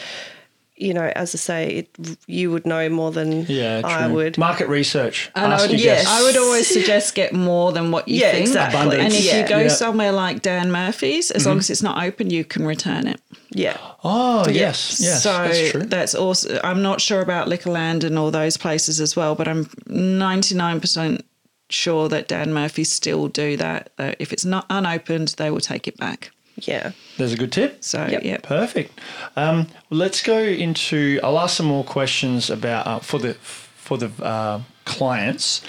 [0.81, 3.91] you know as i say it, you would know more than Yeah, true.
[3.91, 5.31] i would Market research.
[5.35, 6.07] And I would, your yes.
[6.07, 8.47] I would always suggest get more than what you Yeah, think.
[8.47, 8.81] exactly.
[8.81, 9.05] Abundance.
[9.05, 9.43] And if Yeah.
[9.43, 9.69] you go Yeah.
[9.69, 13.21] somewhere like Dan Murphy's, as long as it's not open, you can return it.
[13.51, 15.01] yeah Oh, yes.
[15.01, 15.23] Yes.
[15.25, 15.83] so that's true.
[15.83, 16.61] that's also.
[16.63, 21.23] I'm not sure about Liquorland and all those places as well, but I'm 99%
[21.71, 23.91] sure that Dan Murphy's still do that.
[23.99, 26.31] Uh, if it's not unopened, they will take it back.
[26.67, 27.85] Yeah There's a good tip.
[27.85, 28.23] So Yep.
[28.25, 28.99] yeah, Perfect.
[29.37, 31.21] Um, let's go into.
[31.23, 35.61] I'll ask some more questions about uh, for the for the uh, clients.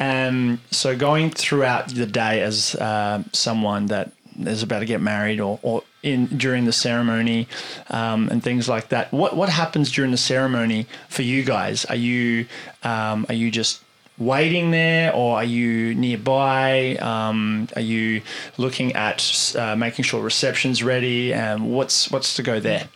[0.00, 5.40] Um, so going throughout the day as uh, someone that is about to get married
[5.40, 7.48] or, or in during the ceremony
[7.90, 9.12] um, and things like that.
[9.12, 11.84] What what happens during the ceremony for you guys?
[11.86, 12.46] Are you
[12.84, 13.82] um, are you just
[14.18, 16.96] waiting there or are you nearby?
[16.96, 18.22] Um, are you
[18.56, 21.32] looking at uh, making sure reception's ready?
[21.32, 22.88] And what's what's to go there?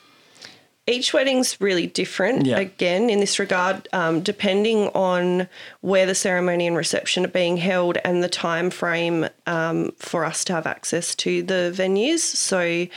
[0.89, 2.45] Each wedding's really different.
[2.45, 2.59] Yeah.
[2.59, 5.49] again in this regard um, depending on
[5.81, 10.45] where the ceremony and reception are being held and the time frame um, for us
[10.45, 12.19] to have access to the venues.
[12.19, 12.89] So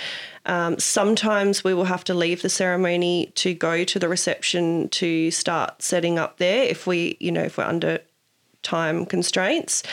[0.47, 5.29] um, sometimes we will have to leave the ceremony to go to the reception to
[5.29, 7.99] start setting up there if we you know if we're under
[8.65, 9.84] time constraints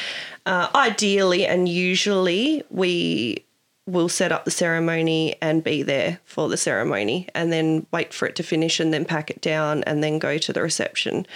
[0.47, 3.45] uh, ideally and usually we
[3.87, 8.27] will set up the ceremony and be there for the ceremony and then wait for
[8.27, 11.27] it to finish and then pack it down and then go to the reception.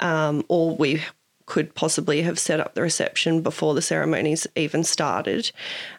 [0.00, 1.02] Um, or we
[1.46, 5.50] could possibly have set up the reception before the ceremonies even started.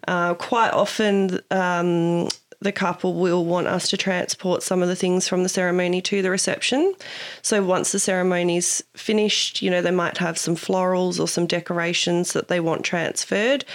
[0.08, 2.28] Uh, quite often, um,
[2.64, 6.22] the couple will want us to transport some of the things from the ceremony to
[6.22, 6.94] the reception.
[7.42, 12.34] So once the ceremony's finished, you know, they might have some florals or some decorations
[12.34, 13.66] that they want transferred,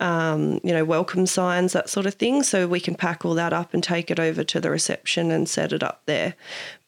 [0.00, 2.42] um, you know, welcome signs, that sort of thing.
[2.42, 5.48] So we can pack all that up and take it over to the reception and
[5.48, 6.34] set it up there.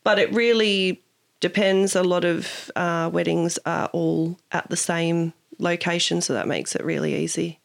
[0.03, 1.03] But it really
[1.41, 1.95] depends.
[1.95, 6.85] A lot of uh, weddings are all at the same location, so that makes it
[6.85, 7.60] really easy.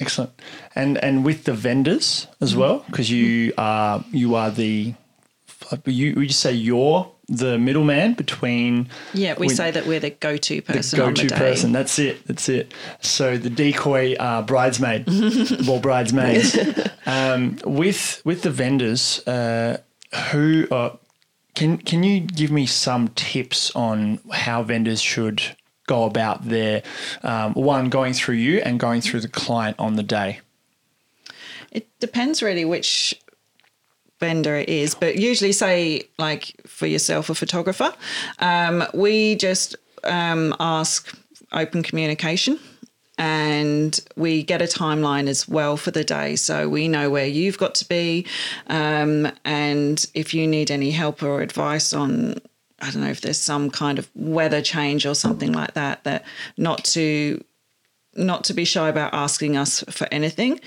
[0.00, 0.30] Excellent.
[0.74, 2.60] And and with the vendors as Mm-hmm.
[2.60, 4.94] well, because you are you are the
[5.86, 10.62] you would you say you're the middleman between Yeah, we say that we're the go-to
[10.62, 11.36] person the go-to day.
[11.36, 11.72] person.
[11.72, 12.24] That's it.
[12.26, 12.72] That's it.
[13.00, 15.06] So the decoy uh, bridesmaid,
[15.66, 16.56] well bridesmaids.
[17.06, 19.78] um, with with the vendors, uh,
[20.30, 20.96] who uh,
[21.56, 26.82] can can you give me some tips on how vendors should go about their
[27.22, 30.40] um, one going through you and going through the client on the day?
[31.70, 33.14] It depends really which
[34.18, 37.92] vendor it is, but usually, say, like for yourself, a photographer,
[38.38, 41.16] um, we just um, ask
[41.52, 42.58] open communication.
[43.18, 46.36] And we get a timeline as well for the day.
[46.36, 48.26] So we know where you've got to be.
[48.66, 52.42] Um, and if you need any help or advice on
[52.80, 56.24] I don't know if there's some kind of weather change or something like that that
[56.56, 57.42] not to
[58.14, 60.60] not to be shy about asking us for anything.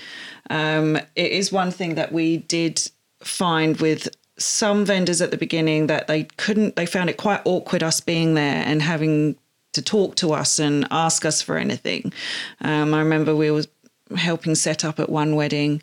[0.50, 2.80] Um, it is one thing that we did
[3.22, 7.82] find with some vendors at the beginning that they couldn't they found it quite awkward
[7.82, 9.36] us being there and having
[9.72, 12.12] to talk to us and ask us for anything.
[12.60, 13.64] Um, I remember we were
[14.16, 15.82] helping set up at one wedding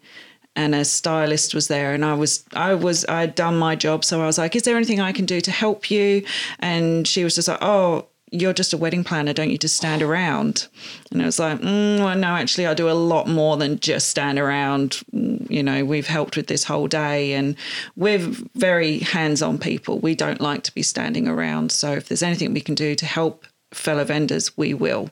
[0.57, 4.03] and a stylist was there and I was I was I'd done my job.
[4.03, 6.25] So I was like is there anything I can do to help you?
[6.59, 9.31] And she was just like oh you're just a wedding planner.
[9.31, 10.67] Don't you just stand around?
[11.11, 14.09] And I was like mm, well, no actually I do a lot more than just
[14.09, 14.99] stand around.
[15.13, 17.55] You know we've helped with this whole day and
[17.95, 19.99] we're very hands-on people.
[19.99, 21.71] We don't like to be standing around.
[21.71, 25.11] So if there's anything we can do to help fellow vendors we will.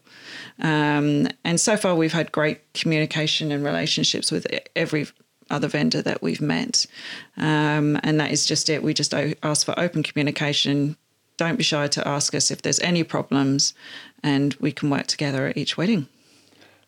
[0.60, 5.08] Um, and so far, we've had great communication and relationships with every
[5.50, 6.86] other vendor that we've met.
[7.38, 8.84] Um, and that is just it.
[8.84, 10.98] We just ask for open communication.
[11.38, 13.74] Don't be shy to ask us if there's any problems,
[14.24, 16.08] and we can work together at each wedding.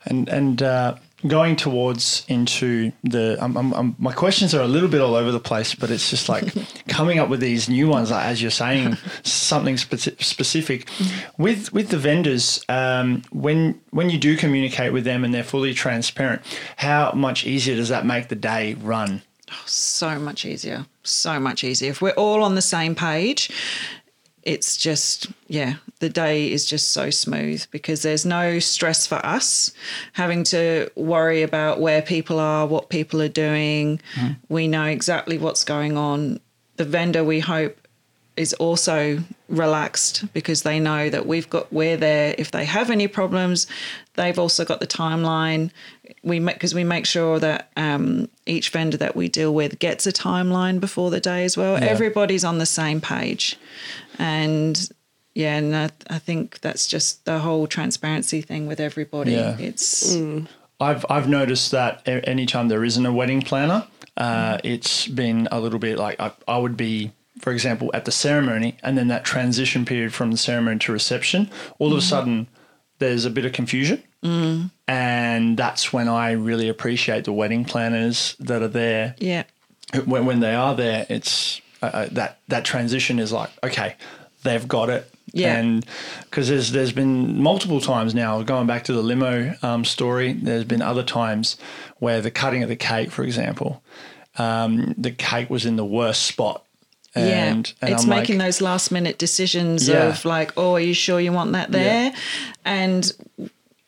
[0.06, 4.89] And and uh, going towards into the, um, um, um, my questions are a little
[4.89, 6.53] bit all over the place, but it's just like
[6.88, 10.88] coming up with these new ones, like, as you're saying, something speci- specific.
[11.38, 15.73] With with the vendors, um, when when you do communicate with them and they're fully
[15.73, 16.41] transparent,
[16.77, 19.23] how much easier does that make the day run?
[19.65, 20.86] So much easier.
[21.03, 21.89] So much easier.
[21.91, 23.49] If we're all on the same page,
[24.48, 29.74] it's just yeah the day is just so smooth because there's no stress for us
[30.14, 34.00] having to worry about where people are what people are doing.
[34.48, 36.40] We know exactly what's going on.
[36.78, 37.78] The vendor we hope
[38.38, 42.34] is also relaxed because they know that we've got we're there.
[42.38, 43.68] If they have any problems
[44.18, 45.72] they've also got the timeline.
[46.24, 50.06] We make because we make sure that um, each vendor that we deal with gets
[50.06, 51.78] a timeline before the day as well.
[51.82, 53.56] Everybody's on the same page
[54.19, 54.89] and
[55.34, 59.56] yeah and I, I think that's just the whole transparency thing with everybody Yeah.
[59.60, 60.15] it's
[60.80, 65.80] I've I've noticed that anytime there isn't a wedding planner, uh, it's been a little
[65.80, 69.86] bit like I, I would be, for example, at the ceremony, and then that transition
[69.86, 71.49] period from the ceremony to reception.
[71.80, 72.47] All of a sudden,
[72.99, 74.69] there's a bit of confusion, mm.
[74.88, 79.15] and that's when I really appreciate the wedding planners that are there.
[79.17, 79.45] yeah
[80.06, 83.96] When when they are there, it's uh, uh, that that transition is like okay,
[84.44, 85.12] they've got it.
[85.34, 85.58] Yeah.
[85.58, 85.86] And
[86.24, 90.34] because there's there's been multiple times now going back to the limo um, story.
[90.34, 91.58] There's been other times
[92.00, 93.84] where the cutting of the cake, for example,
[94.38, 96.63] um, the cake was in the worst spot.
[97.13, 100.10] And, yeah, and it's I'm making like, those last minute decisions Yeah.
[100.10, 102.13] of like, oh, are you sure you want that there?
[102.63, 103.12] And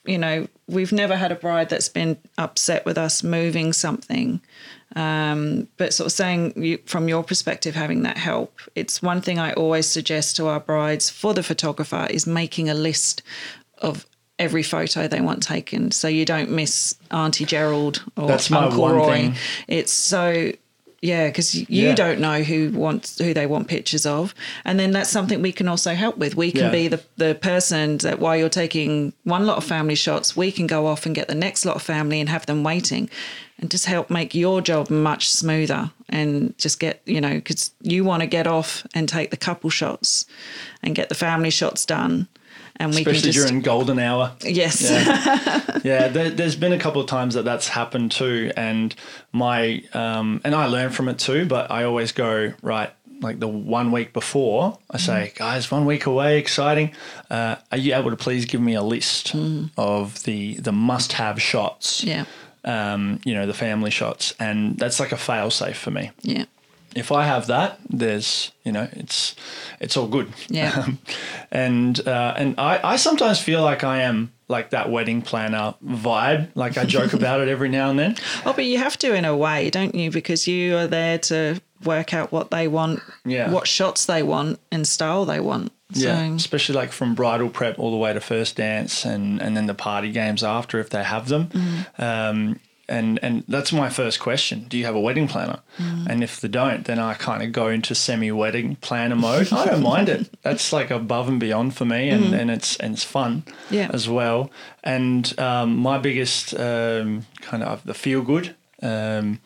[0.06, 4.42] you know, we've never had a bride that's been upset with us moving something.
[4.96, 9.38] Um, but sort of saying you, from your perspective, having that help, it's one thing
[9.40, 13.22] I always suggest to our brides for the photographer is making a list
[13.80, 14.06] of
[14.40, 18.82] every photo they want taken, so you don't miss Auntie Gerald or That's my Uncle
[18.82, 19.08] one Roy.
[19.12, 19.36] thing.
[19.68, 20.52] It's so.
[21.02, 21.96] Yeah, because you Yeah.
[21.96, 24.36] don't know who wants who they want pictures of,
[24.66, 26.36] and then that's something we can also help with.
[26.36, 26.72] We can Yeah.
[26.72, 30.68] be the the person that while you're taking one lot of family shots, we can
[30.68, 33.10] go off and get the next lot of family and have them waiting,
[33.60, 38.04] and just help make your job much smoother and just get you know because you
[38.04, 40.26] want to get off and take the couple shots
[40.84, 42.28] and get the family shots done,
[42.80, 44.32] and we Especially just during golden hour.
[44.44, 44.82] yes
[45.84, 48.96] yeah, there, there's been a couple of times that that's happened too, and
[49.32, 51.46] my um, and I learn from it too.
[51.46, 52.90] But I always go right,
[53.22, 54.78] like the one week before.
[54.90, 56.94] I say, guys, one week away, exciting.
[57.30, 59.36] Uh, are you able to please give me a list
[59.78, 62.04] of the the must have shots?
[62.04, 62.26] yeah
[62.64, 66.12] Um, you know, the family shots, and that's like a fail safe for me.
[66.22, 66.46] yeah
[66.96, 69.36] If I have that, there's you know, it's
[69.80, 70.32] it's all good.
[70.50, 70.86] Yeah.
[70.90, 71.00] Um,
[71.52, 76.50] and uh, and I, I sometimes feel like I am like that wedding planner vibe.
[76.56, 78.16] Like I joke about it every now and then.
[78.46, 80.12] Oh, but you have to in a way, don't you?
[80.12, 83.50] Because you are there to work out what they want, Yeah.
[83.52, 85.72] what shots they want, and style they want.
[85.92, 89.66] Yeah, especially like from bridal prep all the way to first dance, and and then
[89.66, 91.48] the party games after if they have them.
[91.48, 92.02] Mm-hmm.
[92.02, 95.60] Um, and and that's my first question: Do you have a wedding planner?
[95.78, 96.08] Mm.
[96.08, 99.54] And if they don't, then I kind of go into semi-wedding planner mode.
[99.54, 100.30] I don't mind it.
[100.42, 103.44] That's like above and beyond for me, and, and it's and it's fun.
[103.70, 103.90] Yeah.
[103.94, 104.52] as well.
[104.84, 108.56] And um, my biggest um, kind of the feel good.
[108.82, 109.40] Um,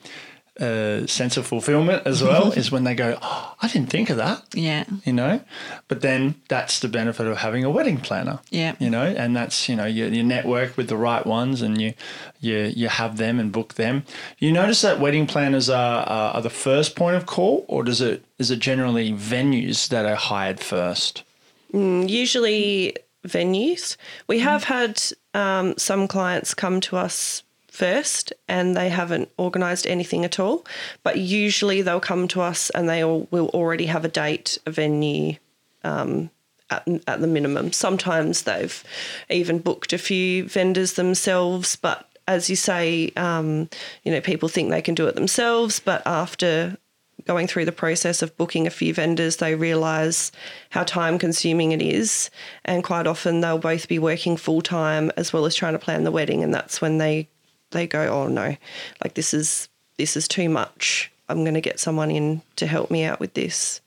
[0.60, 4.18] uh, sense of fulfillment as well is when they go, oh, I didn't think of
[4.18, 4.44] that.
[4.54, 5.42] Yeah, you know?
[5.88, 8.40] But then that's the benefit of having a wedding planner.
[8.52, 8.76] Yeah.
[8.80, 9.04] you know?
[9.06, 11.94] And that's you know you, you network with the right ones and you
[12.40, 14.04] you you have them and book them.
[14.38, 18.02] You notice that wedding planners are are, are the first point of call or does
[18.02, 21.24] it is it generally venues that are hired first?
[21.72, 22.96] Usually
[23.28, 23.98] venues.
[24.28, 25.02] We have had
[25.34, 30.66] um, some clients come to us first and they haven't organised anything at all,
[31.02, 34.72] but usually they'll come to us and they all will already have a date, a
[34.72, 35.36] venue.
[35.84, 36.30] Um,
[36.70, 37.72] at, at the minimum.
[37.74, 38.84] Sometimes they've
[39.30, 43.70] even booked a few vendors themselves, but as you say, um,
[44.04, 46.78] you know, people think they can do it themselves, but after
[47.26, 50.32] going through the process of booking a few vendors, they realise
[50.70, 52.30] how time consuming it is.
[52.66, 56.04] And quite often they'll both be working full time as well as trying to plan
[56.04, 56.44] the wedding.
[56.44, 57.30] And that's when they,
[57.74, 58.56] they go, oh no,
[59.04, 61.12] like this is this is too much.
[61.30, 63.82] I'm going to get someone in to help me out with this.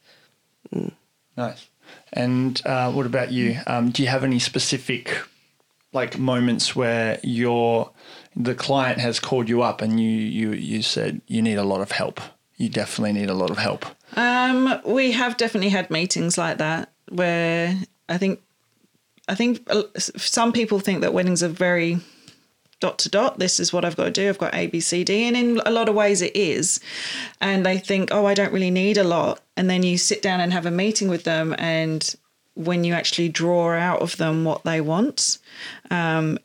[1.37, 1.68] nice.
[2.12, 3.59] And uh, what about you?
[3.66, 5.18] Um, do you have any specific
[5.92, 7.90] like moments where your
[8.35, 11.81] the client has called you up and you you you said you need a lot
[11.81, 12.20] of help.
[12.57, 13.85] You definitely need a lot of help
[14.16, 17.75] Um, we have definitely had meetings like that where
[18.09, 18.40] I think
[19.29, 21.99] I think uh, some people think that weddings are very
[22.81, 23.39] dot to dot.
[23.39, 24.29] This is what I've got to do.
[24.29, 26.81] I've got A, B, C, D, and in a lot of ways it is.
[27.41, 29.41] And they think, oh, I don't really need a lot.
[29.57, 32.15] And then you sit down and have a meeting with them, and
[32.55, 35.39] when you actually draw out of them what they want,
[35.91, 36.39] um,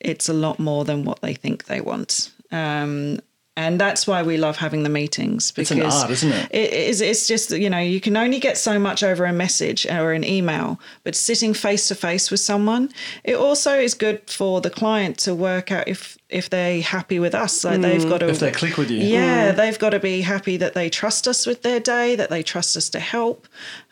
[0.00, 2.30] it's a lot more than what they think they want.
[2.50, 3.20] Um,
[3.56, 6.48] and that's why we love having the meetings It's because an art, isn't it?
[6.52, 9.86] it is it's just you know you can only get so much over a message
[9.86, 12.90] or an email but sitting face to face with someone
[13.22, 17.32] it also is good for the client to work out if if they're happy with
[17.32, 18.08] us like they've mm.
[18.08, 18.98] got to if they click with you.
[18.98, 19.56] Yeah mm.
[19.56, 22.76] they've got to be happy that they trust us with their day that they trust
[22.76, 23.46] us to help.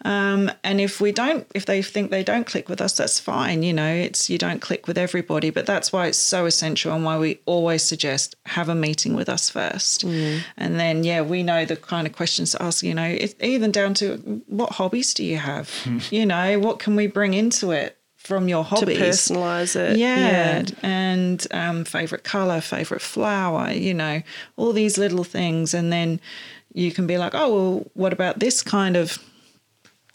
[0.05, 3.63] Um, and if we don't if they think they don't click with us that's fine
[3.63, 5.51] you know it's you don't click with everybody.
[5.51, 9.29] But that's why it's so essential and why we always suggest have a meeting with
[9.29, 10.05] us first.
[10.05, 10.41] Mm.
[10.57, 13.71] And then yeah we know the kind of questions to ask you know it, even
[13.71, 15.71] down to what hobbies do you have?
[16.11, 18.97] You know what can we bring into it from your hobbies.
[18.97, 19.97] To hobbies personalise it.
[19.99, 24.23] yeah, and um, favorite color, favorite flower, you know,
[24.57, 26.21] all these little things, and then
[26.73, 29.19] you can be like, oh, well, what about this kind of,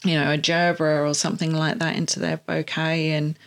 [0.03, 3.37] you know, a gerbera or something like that into their bouquet, and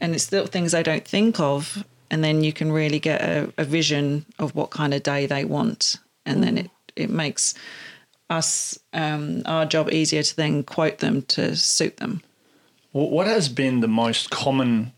[0.00, 3.52] and it's little things they don't think of, and then you can really get a,
[3.58, 7.54] a vision of what kind of day they want, and then it it makes
[8.30, 12.22] us um, our job easier to then quote them to suit them.
[12.92, 14.92] Wh- What has been the most common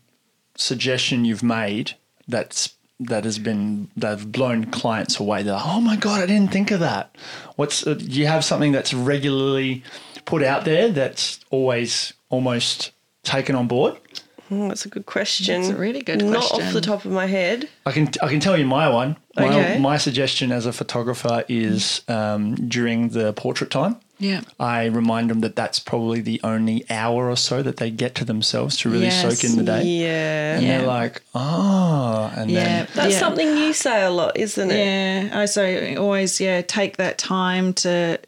[0.55, 1.93] suggestion you've made
[2.27, 5.43] that's that has been that have blown clients away?
[5.43, 7.15] They're like, oh my god, I didn't think of that.
[7.55, 9.83] What's uh, do you have something that's regularly
[10.25, 12.91] put out there that's always almost
[13.23, 13.97] taken on board?
[14.53, 15.61] Oh, that's a good question.
[15.61, 17.69] That's a really good Not off the top of my head.
[17.85, 19.15] I can I can tell you my one.
[19.37, 19.79] My, Okay.
[19.79, 23.95] my suggestion as a photographer is um, during the portrait time.
[24.21, 24.41] Yeah.
[24.59, 28.25] I remind them that that's probably the only hour or so that they get to
[28.25, 29.21] themselves to really Yes.
[29.21, 29.83] soak in the day.
[29.83, 30.55] Yeah.
[30.57, 30.77] And Yeah.
[30.77, 32.63] they're like, oh, and Yeah.
[32.63, 33.19] then That's Yeah.
[33.19, 34.77] something you say a lot, isn't it?
[35.31, 38.19] Yeah, I say always, yeah, take that time to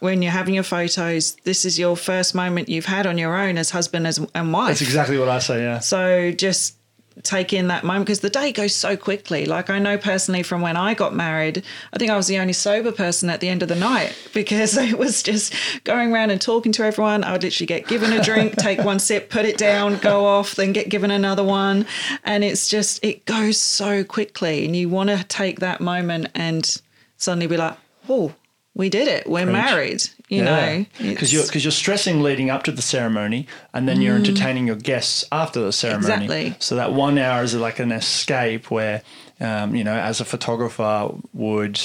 [0.00, 1.36] when you're having your photos.
[1.44, 4.68] This is your first moment you've had on your own as husband as, and wife.
[4.68, 5.60] that's exactly what I say.
[5.62, 5.78] Yeah.
[5.78, 6.74] So just
[7.22, 9.46] take in that moment because the day goes so quickly.
[9.46, 11.62] Like I know personally from when I got married,
[11.92, 14.76] I think I was the only sober person at the end of the night because
[14.76, 15.54] it was just
[15.84, 17.24] going around and talking to everyone.
[17.24, 20.54] I would literally get given a drink, take one sip, put it down, go off,
[20.54, 21.86] then get given another one.
[22.24, 24.64] And it's just, it goes so quickly.
[24.64, 26.80] And you want to take that moment and
[27.16, 27.76] suddenly be like,
[28.08, 28.34] oh,
[28.76, 29.26] we did it.
[29.26, 30.02] We're married.
[30.28, 34.16] You know, because you're because you're stressing leading up to the ceremony, and then you're
[34.16, 36.04] entertaining your guests after the ceremony.
[36.04, 36.24] Mm.
[36.24, 36.56] Exactly.
[36.58, 39.02] So that one hour is like an escape where,
[39.40, 41.80] um, you know, as a photographer would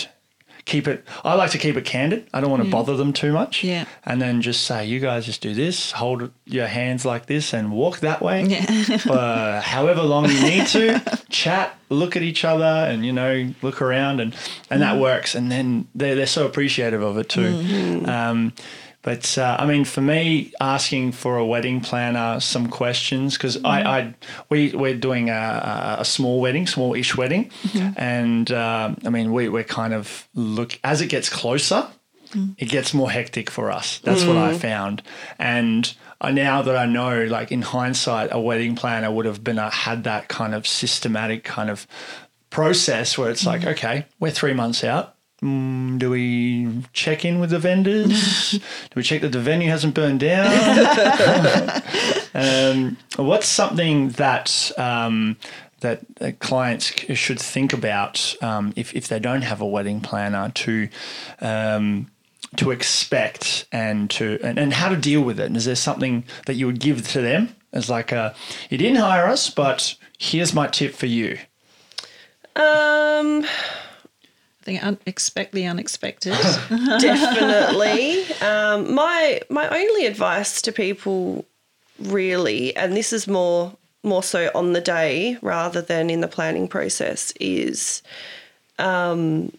[0.66, 1.06] keep it.
[1.24, 2.28] I like to keep it candid.
[2.34, 2.72] I don't want to mm.
[2.72, 3.64] bother them too much.
[3.64, 3.86] Yeah.
[4.06, 7.72] And then just say, you guys just do this, hold your hands like this, and
[7.72, 8.44] walk that way.
[8.44, 8.66] Yeah.
[8.98, 13.82] for however long you need to chat look at each other and you know look
[13.82, 14.36] around and
[14.70, 15.02] and that mm.
[15.02, 18.10] works and then they're, they're so appreciative of it too mm-hmm.
[18.10, 18.54] um,
[19.02, 23.82] but uh, I mean, for me, asking for a wedding planner some questions because I,
[23.82, 23.88] mm-hmm.
[23.88, 24.14] I
[24.50, 27.94] we we're doing a, a small wedding, small-ish wedding, mm-hmm.
[27.98, 31.88] and um, I mean we we're kind of look as it gets closer,
[32.30, 32.52] mm-hmm.
[32.58, 34.00] it gets more hectic for us.
[34.00, 35.02] That's what I found,
[35.40, 39.58] and I, now that I know, like in hindsight, a wedding planner would have been
[39.58, 41.88] a, had that kind of systematic kind of
[42.52, 45.16] process where it's like, okay, we're three months out.
[45.44, 48.52] Mm, do we check in with the vendors?
[48.52, 48.60] do
[48.96, 51.82] we check that the venue hasn't burned down?
[52.36, 55.38] um, what's something that um,
[55.80, 60.50] that uh, clients should think about um, if, if they don't have a wedding planner
[60.50, 60.90] to
[61.40, 62.12] um,
[62.58, 65.48] to expect and to and, and how to deal with it?
[65.48, 68.36] And is there something that you would give to them as like a
[68.70, 71.40] you didn't hire us, but here's my tip for you.
[72.56, 73.46] Um,
[74.64, 76.32] Think un- expect the unexpected.
[77.00, 78.24] definitely.
[78.42, 81.46] um, my my only advice to people,
[82.00, 86.68] really, and this is more more so on the day rather than in the planning
[86.68, 88.04] process, is
[88.78, 89.52] um,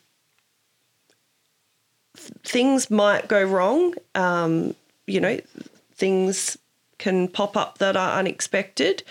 [2.16, 3.94] th- things might go wrong.
[4.14, 4.74] Um,
[5.06, 5.40] you know,
[5.94, 6.56] things
[6.98, 9.02] can pop up that are unexpected.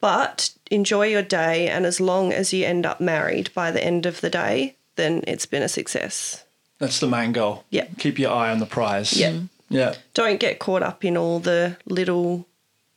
[0.00, 4.06] But enjoy your day, and as long as you end up married by the end
[4.06, 6.44] of the day, then it's been a success.
[6.78, 7.64] That's the main goal.
[7.70, 7.86] Yeah.
[7.98, 9.18] Keep your eye on the prize.
[9.18, 9.40] Yeah.
[9.68, 9.94] Yeah.
[10.14, 12.46] don't get caught up in all the little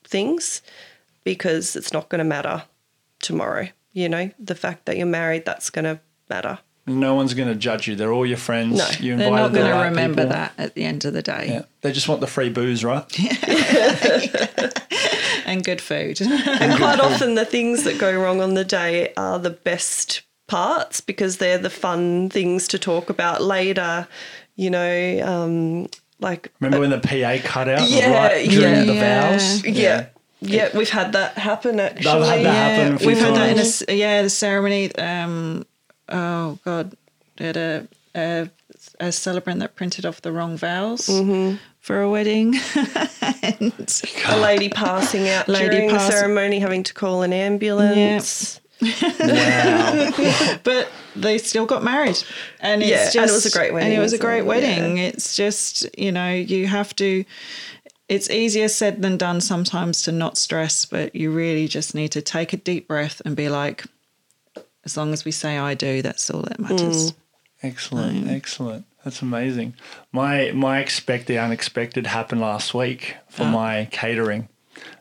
[0.03, 0.61] things
[1.23, 2.63] because it's not going to matter
[3.21, 3.67] tomorrow.
[3.93, 5.99] You know, the fact that you're married, that's going to
[6.29, 6.57] matter.
[6.87, 7.95] No one's going to judge you.
[7.95, 8.77] They're all your friends.
[8.79, 10.31] No, you They're not going to right remember people.
[10.35, 11.45] that at the end of the day.
[11.47, 11.61] Yeah.
[11.81, 13.05] They just want the free booze, right?
[15.45, 16.21] And good food.
[16.21, 20.21] And quite often, the things that go wrong on the day are the best
[20.57, 24.07] parts because they're the fun things to talk about later.
[24.55, 24.93] You know,
[25.31, 25.87] um,
[26.19, 28.83] like Remember when the PA cut out Yeah, right during yeah.
[28.85, 29.31] the Yeah.
[29.31, 29.65] vows?
[29.65, 30.05] yeah,
[30.41, 32.09] yeah, we've had that happen actually.
[32.29, 34.93] I've had that happen a few we've had that in a yeah the ceremony.
[34.95, 35.65] Um,
[36.09, 36.95] oh God,
[37.39, 38.49] we had a, a
[38.99, 41.55] a celebrant that printed off the wrong vows Mm-hmm.
[41.79, 42.53] for a wedding,
[43.41, 48.59] and A lady passing out Lady during pass- the ceremony, having to call an ambulance.
[48.81, 50.57] Wow.
[50.63, 52.21] but they still got married,
[52.59, 54.41] and it's Yeah, just and it was a great And wedding it was a great
[54.41, 54.97] well, wedding.
[54.97, 57.23] It's just you know you have to.
[58.09, 62.21] It's easier said than done sometimes to not stress, but you really just need to
[62.21, 63.85] take a deep breath and be like,
[64.83, 67.11] as long as we say I do, that's all that matters.
[67.11, 67.15] Mm.
[67.63, 68.85] excellent, um, excellent.
[69.03, 69.75] That's amazing.
[70.11, 73.51] My my expect the unexpected happened last week for ah.
[73.51, 74.49] my catering.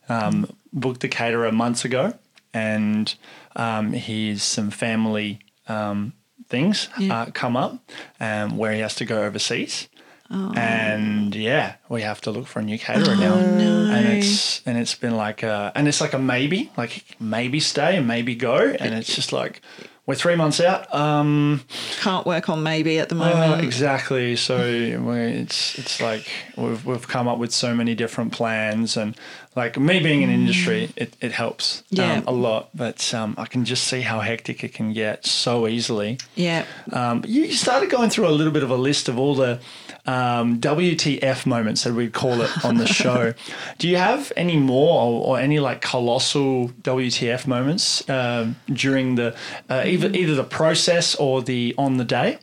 [0.08, 2.14] Um, booked a caterer months ago,
[2.52, 3.14] and
[3.56, 6.12] um, he's some family um,
[6.48, 7.78] things uh, come up,
[8.20, 9.88] um, where he has to go overseas.
[10.30, 14.94] And yeah, we have to look for a new caterer now, and it's and it's
[14.94, 18.94] been like a and it's like a maybe, like maybe stay and maybe go, and
[18.94, 19.60] it's just like
[20.06, 20.92] we're three months out.
[20.94, 21.62] Um,
[22.00, 23.62] Can't work on maybe at the uh, moment.
[23.62, 24.36] exactly.
[24.36, 26.26] So it's it's like
[26.56, 29.16] we've we've come up with so many different plans, and
[29.54, 32.14] like me being in industry, it, it helps Yeah.
[32.14, 32.70] um, a lot.
[32.74, 36.18] But um, I can just see how hectic it can get so easily.
[36.36, 36.64] yeah.
[36.92, 39.60] Um, you started going through a little bit of a list of all the
[40.06, 43.34] um, WTF moments that we'd call it on the show.
[43.78, 49.36] Do you have any more or, or any like colossal WTF moments um, during the
[49.68, 52.38] uh, either either the process or the on the day?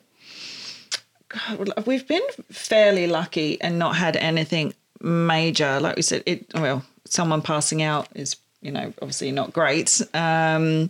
[1.85, 5.79] We've been fairly lucky and not had anything major.
[5.79, 10.01] Like we said, it well, someone passing out is, you know, obviously not great.
[10.13, 10.89] Um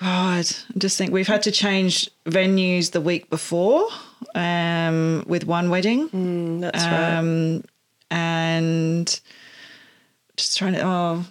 [0.00, 3.88] God, I just think we've had to change venues the week before
[4.34, 6.08] um, with one wedding.
[6.10, 7.16] Mm, that's right.
[7.16, 7.64] um,
[8.10, 9.20] and
[10.36, 11.24] just trying to oh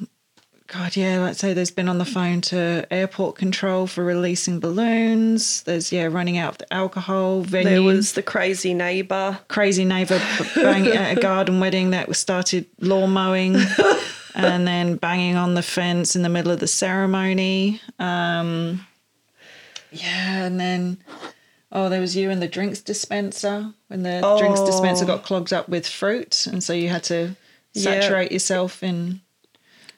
[0.67, 5.63] god yeah like say there's been on the phone to airport control for releasing balloons
[5.63, 9.39] there's yeah running out of the alcohol venue There was the crazy neighbour.
[9.47, 10.19] crazy neighbor
[10.55, 13.55] banging at a garden wedding that started lawn mowing
[14.35, 18.85] and then banging on the fence in the middle of the ceremony um
[19.91, 20.97] yeah and then
[21.71, 25.07] oh there was you and the drinks dispenser when the drinks dispenser Oh.
[25.07, 27.35] got clogged up with fruit and so you had to
[27.73, 29.21] saturate yourself in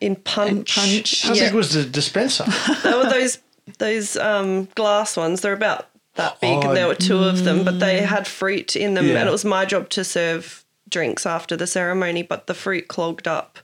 [0.02, 0.76] In punch.
[0.76, 1.24] punch.
[1.24, 1.46] How Yeah.
[1.48, 2.46] big was the dispenser?
[2.84, 3.40] There were those
[3.78, 5.42] those um, glass ones.
[5.42, 8.76] They're about that big, Oh, and there were two of them, but they had fruit
[8.76, 9.20] in them, Yeah.
[9.20, 12.24] and it was my job to serve drinks after the ceremony.
[12.24, 13.60] But the fruit clogged up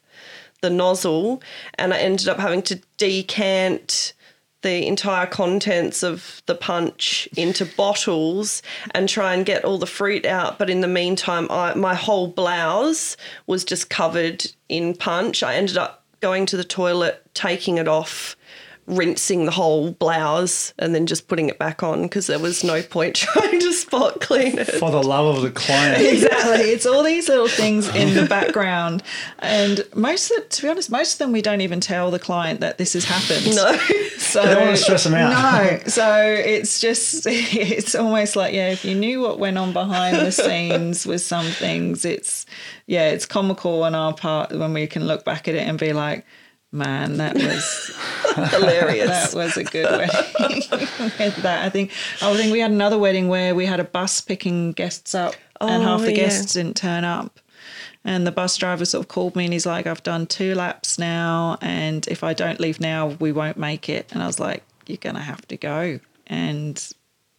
[0.61, 1.41] the nozzle,
[1.75, 4.13] and I ended up having to decant
[4.61, 8.63] the entire contents of the punch into bottles
[8.95, 10.57] and try and get all the fruit out.
[10.57, 13.15] But in the meantime, I, my whole blouse
[13.45, 15.43] was just covered in punch.
[15.43, 18.35] I ended up going to the toilet, taking it off,
[18.87, 22.81] rinsing the whole blouse, and then just putting it back on because there was no
[22.81, 24.65] point trying to spot clean it.
[24.65, 26.01] For the love of the client.
[26.05, 26.71] exactly.
[26.71, 29.03] It's all these little things in the background,
[29.39, 32.59] and most of, to be honest, most of them we don't even tell the client
[32.61, 33.55] that this has happened.
[33.55, 33.77] No.
[34.17, 35.31] So don't wanna stress them out.
[35.31, 40.17] No, so it's just it's almost like yeah, if you knew what went on behind
[40.17, 42.45] the scenes with some things, it's
[42.87, 45.93] yeah, it's comical on our part when we can look back at it and be
[45.93, 46.25] like,
[46.71, 47.95] man, that was
[48.51, 49.07] Hilarious.
[49.31, 50.61] that was a good wedding.
[51.41, 51.91] That, I think
[52.21, 55.35] oh, I think we had another wedding where we had a bus picking guests up,
[55.61, 56.17] and half Oh, the yeah.
[56.17, 57.39] guests didn't turn up.
[58.03, 60.99] And the bus driver sort of called me and he's like, I've done two laps
[60.99, 64.11] now, and if I don't leave now, we won't make it.
[64.13, 66.91] And I was like, You're gonna have to go and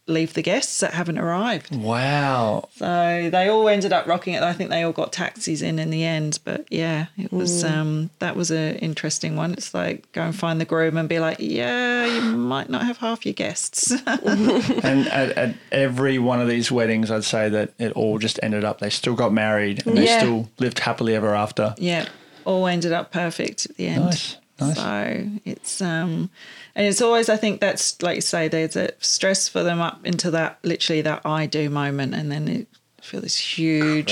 [0.07, 1.75] leave the guests that haven't arrived.
[1.75, 2.69] Wow.
[2.75, 4.41] So they all ended up rocking it.
[4.43, 6.39] I think they all got taxis in in the end.
[6.43, 7.71] But yeah, it was Mm.
[7.71, 9.53] um, that was an interesting one.
[9.53, 12.97] It's like go and find the groom and be like, yeah, you might not have
[12.97, 13.91] half your guests.
[14.07, 18.63] And at, at every one of these weddings, I'd say that it all just ended
[18.63, 21.75] up, they still got married and they still lived happily ever after.
[21.77, 22.07] yeah,
[22.45, 24.05] all ended up perfect at the end.
[24.05, 24.75] Nice, nice.
[24.77, 26.29] So it's um,
[26.75, 30.05] and it's always I think that's like you say there's a stress for them up
[30.05, 32.67] into that literally that I do moment, and then it
[33.01, 34.11] feel this huge,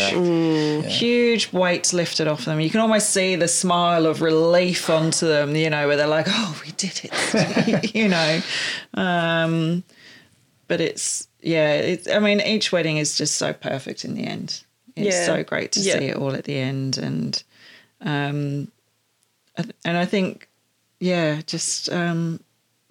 [0.87, 2.61] huge weight lifted off them.
[2.61, 6.27] You can almost see the smile of relief onto them, you know, where they're like,
[6.29, 8.39] "Oh, we did it," you know.
[8.93, 9.83] Um,
[10.67, 12.09] but it's yeah, it's.
[12.09, 14.63] I mean, each wedding is just so perfect in the end.
[14.95, 15.25] It's Yeah.
[15.25, 15.99] so great to Yeah.
[15.99, 17.43] see it all at the end, and
[18.01, 18.15] um,
[18.45, 18.71] I th-
[19.57, 20.49] and I think
[20.99, 22.39] yeah, just um,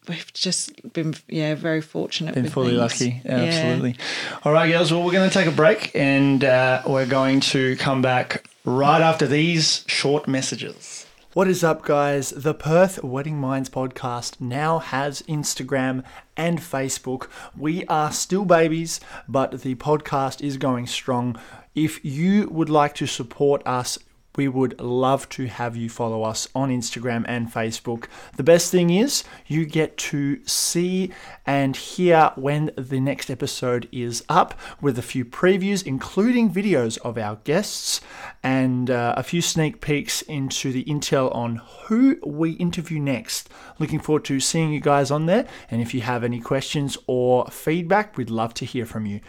[0.09, 2.35] we've just been yeah very fortunate.
[2.35, 2.81] Been with fully things.
[2.81, 3.23] lucky.
[3.25, 3.35] Yeah.
[3.37, 3.97] Absolutely.
[4.45, 4.93] All right, girls.
[4.93, 9.01] Well, we're going to take a break and uh, we're going to come back right
[9.01, 11.07] after these short messages.
[11.33, 12.31] What is up, guys?
[12.31, 16.05] The Perth Wedding Minds podcast now has Instagram
[16.37, 17.27] and Facebook.
[17.59, 21.37] We are still babies, but the podcast is going strong.
[21.75, 23.99] If you would like to support us,
[24.37, 28.07] we would love to have you follow us on Instagram and Facebook.
[28.37, 31.13] The best thing is you get to see
[31.47, 37.17] and hear when the next episode is up with a few previews, including videos of
[37.19, 38.01] our guests
[38.43, 41.57] and uh, a few sneak peeks into the intel on
[41.87, 43.49] who we interview next.
[43.79, 45.47] Looking forward to seeing you guys on there.
[45.71, 49.21] And if you have any questions or feedback, we'd love to hear from you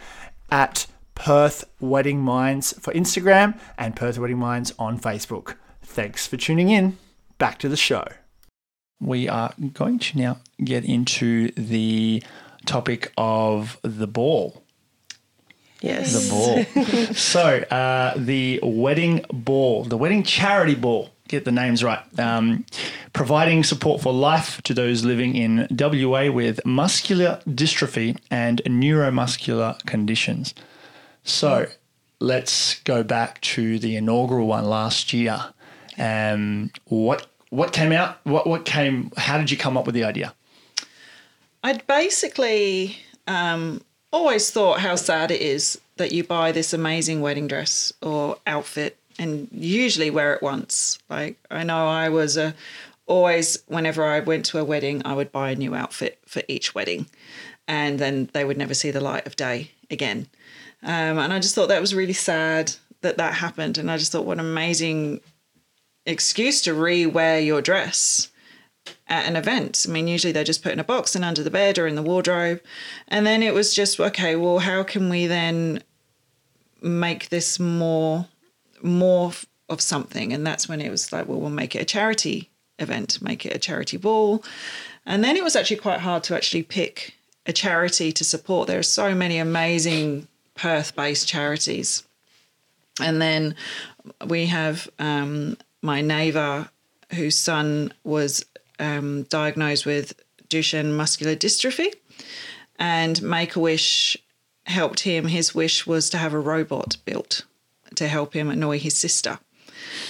[0.50, 0.86] at
[1.16, 5.56] Perth Wedding Minds for Instagram and Perth Wedding Minds on Facebook.
[5.82, 6.98] Thanks for tuning in.
[7.38, 8.04] Back to the show.
[9.00, 12.22] We are going to now get into the
[12.64, 14.62] topic of the ball.
[15.80, 16.12] Yes.
[16.12, 16.84] The ball.
[17.14, 22.64] so, uh, the wedding ball, the wedding charity ball, get the names right, um,
[23.12, 30.54] providing support for life to those living in WA with muscular dystrophy and neuromuscular conditions.
[31.26, 31.66] So,
[32.20, 35.52] let's go back to the inaugural one last year.
[35.98, 38.18] Um, what what came out?
[38.24, 39.10] What what came?
[39.16, 40.34] How did you come up with the idea?
[41.64, 47.48] I'd basically um, always thought how sad it is that you buy this amazing wedding
[47.48, 50.98] dress or outfit and usually wear it once.
[51.10, 52.54] Like I know I was a
[53.06, 56.74] always whenever I went to a wedding, I would buy a new outfit for each
[56.74, 57.06] wedding,
[57.66, 60.28] and then they would never see the light of day again.
[60.86, 62.72] Um, and I just thought that was really sad
[63.02, 63.76] that that happened.
[63.76, 65.20] And I just thought, what an amazing
[66.06, 68.30] excuse to re-wear your dress
[69.08, 69.84] at an event.
[69.86, 71.96] I mean, usually they're just put in a box and under the bed or in
[71.96, 72.62] the wardrobe.
[73.08, 75.82] And then it was just, okay, well, how can we then
[76.80, 78.26] make this more
[78.80, 79.32] more
[79.68, 80.32] of something?
[80.32, 83.56] And that's when it was like, well, we'll make it a charity event, make it
[83.56, 84.44] a charity ball.
[85.04, 87.14] And then it was actually quite hard to actually pick
[87.44, 88.68] a charity to support.
[88.68, 92.02] There are so many amazing Perth-based charities.
[93.00, 93.54] And then
[94.26, 96.68] we have um, my neighbour
[97.14, 98.44] whose son was
[98.78, 100.14] um, diagnosed with
[100.48, 101.92] Duchenne muscular dystrophy,
[102.78, 104.16] and Make a Wish
[104.64, 105.28] helped him.
[105.28, 107.44] His wish was to have a robot built
[107.94, 109.38] to help him annoy his sister.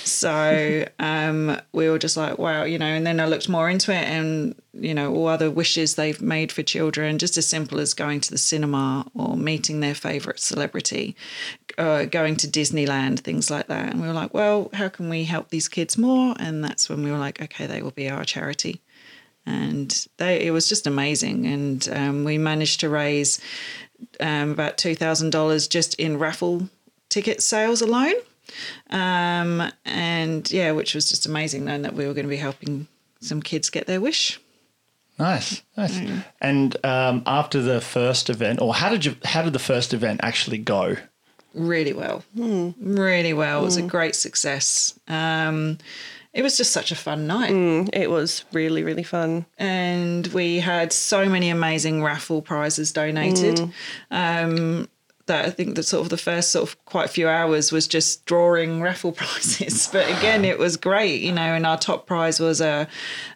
[0.05, 2.87] So um, we were just like, wow, you know.
[2.87, 6.53] And then I looked more into it, and you know, all other wishes they've made
[6.53, 11.16] for children, just as simple as going to the cinema or meeting their favorite celebrity,
[11.79, 13.91] uh, going to Disneyland, things like that.
[13.91, 16.35] And we were like, well, how can we help these kids more?
[16.39, 18.81] And that's when we were like, okay, they will be our charity.
[19.47, 21.47] And they, it was just amazing.
[21.47, 23.41] And um, we managed to raise
[24.20, 26.68] um, about $2,000 just in raffle
[27.09, 28.14] ticket sales alone.
[28.90, 32.88] Um, and yeah, which was just amazing knowing that we were going to be helping
[33.20, 34.40] some kids get their wish.
[35.18, 35.99] Nice, nice.
[36.42, 39.16] And um, after the first event, or how did you?
[39.24, 40.97] How did the first event actually go?
[41.55, 43.62] Really well, really well.
[43.62, 44.99] It was a great success.
[45.09, 45.78] Um,
[46.34, 47.51] it was just such a fun night.
[47.51, 49.47] Mm, it was really, really fun.
[49.57, 53.72] and we had so many amazing raffle prizes donated.
[54.11, 54.86] Um,
[55.27, 57.87] that I think that sort of the first sort of quite a few hours was
[57.89, 59.89] just drawing raffle prizes.
[59.93, 61.43] But again, it was great, you know.
[61.55, 62.89] And our top prize was a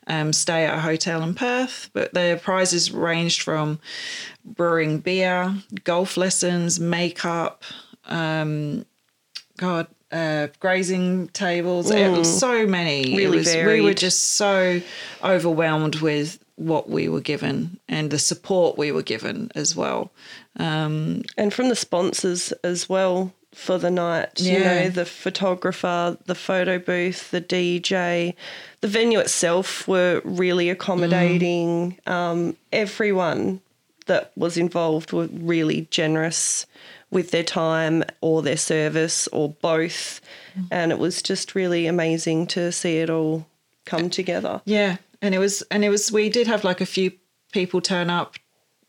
[0.06, 1.90] um, stay at a hotel in Perth.
[1.92, 3.78] But the prizes ranged from
[4.44, 7.62] brewing beer, golf lessons, makeup,
[8.06, 8.84] um,
[9.56, 11.90] God, uh, grazing tables.
[12.18, 13.14] Was so many.
[13.16, 14.80] Really was- We were just so
[15.22, 20.10] overwhelmed with what we were given and the support we were given as well.
[20.56, 24.82] And from the sponsors as well for the night, you Yeah.
[24.84, 28.34] know, the photographer, the photo booth, the DJ,
[28.80, 31.98] the venue itself were really accommodating.
[32.06, 33.60] Um, everyone
[34.06, 36.66] that was involved were really generous
[37.10, 40.20] with their time or their service or both.
[40.70, 43.46] And it was just really amazing to see it all
[43.86, 44.60] come together.
[44.64, 47.12] Yeah, and it was and it was we did have like a few
[47.52, 48.36] people turn up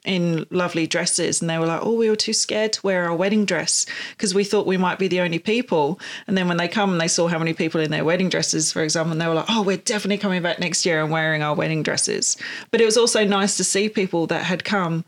[0.03, 3.15] in lovely dresses and they were like oh we were too scared to wear our
[3.15, 5.99] wedding dress because we thought we might be the only people.
[6.25, 8.71] And then when they come and they saw how many people in their wedding dresses
[8.71, 11.43] for example and they were like oh we're definitely coming back next year and wearing
[11.43, 12.35] our wedding dresses.
[12.71, 15.05] But it was also nice to see people that had come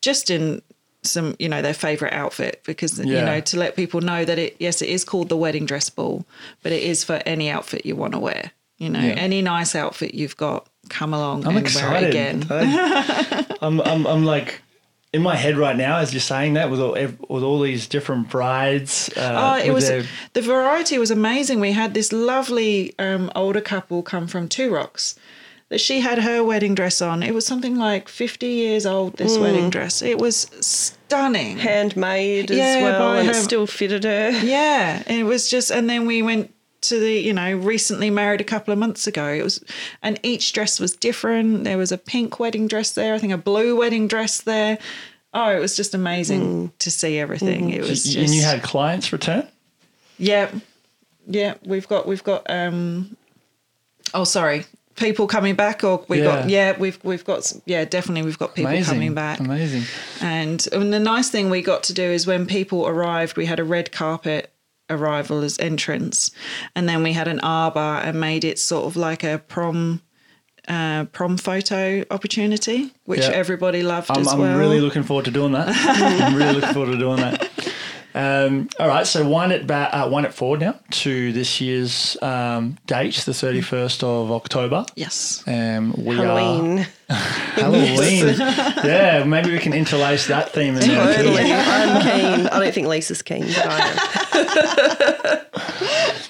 [0.00, 0.62] just in
[1.02, 4.56] some you know their favorite outfit because you know to let people know that it
[4.58, 6.24] yes it is called the wedding dress ball
[6.62, 9.12] but it is for any outfit you want to wear you know Yeah.
[9.14, 11.90] any nice outfit you've got come along I'm and excited.
[11.90, 14.60] wear it again I'm, I'm, I'm like
[15.12, 18.28] in my head right now as you're saying that with all with all these different
[18.30, 19.08] brides.
[19.16, 21.60] Uh, Oh, it was their- the variety was amazing.
[21.60, 25.14] We had this lovely um, older couple come from Two Rocks.
[25.70, 27.22] That she had her wedding dress on.
[27.22, 29.16] It was something like fifty years old.
[29.16, 30.02] This wedding dress.
[30.02, 31.58] It was stunning.
[31.58, 34.30] Handmade as well, by and it her- still fitted her.
[34.42, 36.53] Yeah, it was just, and then we went
[36.88, 39.26] to the, you know, recently married a couple of months ago.
[39.28, 39.62] It was,
[40.02, 41.64] and each dress was different.
[41.64, 44.78] There was a pink wedding dress there, I think a blue wedding dress there.
[45.32, 47.70] Oh, it was just amazing to see everything.
[47.70, 49.48] It was just, and you had clients return.
[50.16, 50.50] yeah,
[51.26, 51.54] yeah.
[51.64, 52.48] We've got, we've got.
[52.48, 53.16] um
[54.12, 54.64] Oh, sorry,
[54.94, 56.70] people coming back, or we got, Yeah.
[56.72, 59.40] yeah, we've we've got, some, yeah, definitely we've got people Amazing, coming back.
[59.40, 59.82] Amazing.
[60.20, 63.58] And, and the nice thing we got to do is when people arrived, we had
[63.58, 64.52] a red carpet
[64.90, 66.30] arrival as entrance,
[66.74, 70.00] and then we had an arbor and made it sort of like a prom
[70.66, 73.30] uh, prom photo opportunity, which Yeah.
[73.32, 74.58] everybody loved I'm, as I'm well.
[74.58, 75.68] really looking forward to doing that.
[76.22, 77.50] I'm really looking forward to doing that.
[78.14, 82.16] Um, all right, so wind it back, uh, wind it forward now to this year's
[82.22, 84.86] um, date, the 31st of October.
[84.94, 85.42] yes.
[85.48, 86.86] Um, we Halloween.
[87.08, 88.28] are Halloween.
[88.38, 91.16] yeah, maybe we can interlace that theme in there.
[91.16, 91.52] Totally.
[91.52, 92.46] I'm keen.
[92.46, 93.78] I don't think Lisa's keen, but I
[94.32, 95.40] am.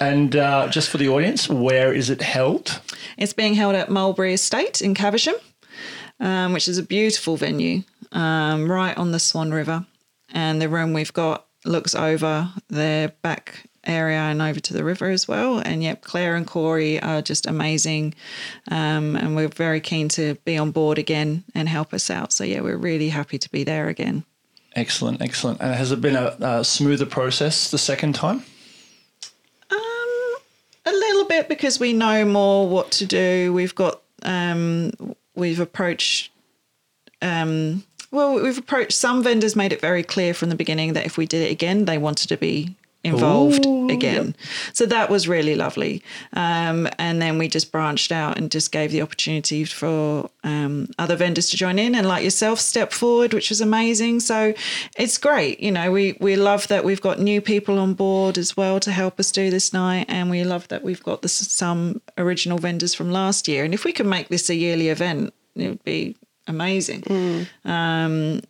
[0.00, 2.80] And uh, just for the audience, where is it held?
[3.18, 5.34] It's being held at Mulberry Estate in Caversham,
[6.18, 9.84] um, which is a beautiful venue um, right on the Swan River.
[10.32, 15.10] And the room we've got looks over their back area and over to the river
[15.10, 15.58] as well.
[15.58, 18.14] And yep, Claire and Corey are just amazing.
[18.70, 22.32] Um, and we're very keen to be on board again and help us out.
[22.32, 24.24] So yeah, we're really happy to be there again.
[24.76, 25.60] Excellent, excellent.
[25.60, 28.44] And has it been a, a smoother process the second time?
[29.70, 30.36] Um,
[30.86, 33.52] a little bit because we know more what to do.
[33.52, 34.92] We've got um,
[35.34, 36.30] we've approached
[37.22, 41.16] um, well, we've approached some vendors made it very clear from the beginning that if
[41.16, 44.34] we did it again, they wanted to be involved Ooh, again.
[44.72, 46.02] So that was really lovely.
[46.34, 51.16] Um, and then we just branched out and just gave the opportunity for um, other
[51.16, 54.20] vendors to join in and like yourself step forward, which was amazing.
[54.20, 54.52] So
[54.98, 55.60] it's great.
[55.60, 58.92] You know, we, we love that we've got new people on board as well to
[58.92, 60.06] help us do this night.
[60.08, 63.64] And we love that we've got this, some original vendors from last year.
[63.64, 66.16] And if we can make this a yearly event, it would be
[66.50, 67.46] amazing.
[67.64, 68.42] Um,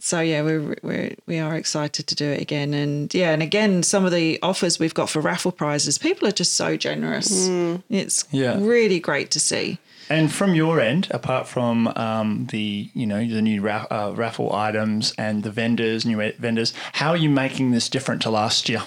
[0.00, 3.82] so yeah, we're we're we are excited to do it again, and yeah, and again,
[3.82, 7.48] some of the offers we've got for raffle prizes, people are just so generous.
[7.90, 8.56] It's Yeah.
[8.60, 9.78] really great to see.
[10.10, 14.54] And from your end, apart from um, the you know the new ra- uh, raffle
[14.54, 18.68] items and the vendors, new e- vendors, how are you making this different to last
[18.70, 18.82] year?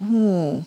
[0.00, 0.66] Um,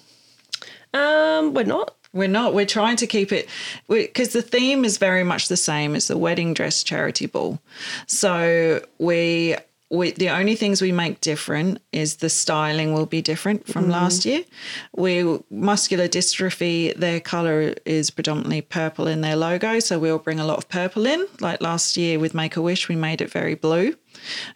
[1.53, 1.95] we're not.
[2.13, 2.53] We're not.
[2.53, 3.47] We're trying to keep it
[3.87, 5.95] because the theme is very much the same.
[5.95, 7.59] It's the wedding dress charity ball.
[8.07, 9.55] So we
[9.91, 14.25] we the only things we make different is the styling will be different from last
[14.25, 14.43] year.
[14.95, 16.95] We muscular dystrophy.
[16.95, 21.05] Their color is predominantly purple in their logo, so we'll bring a lot of purple
[21.05, 21.27] in.
[21.39, 23.95] Like last year with Make a Wish, we made it very blue.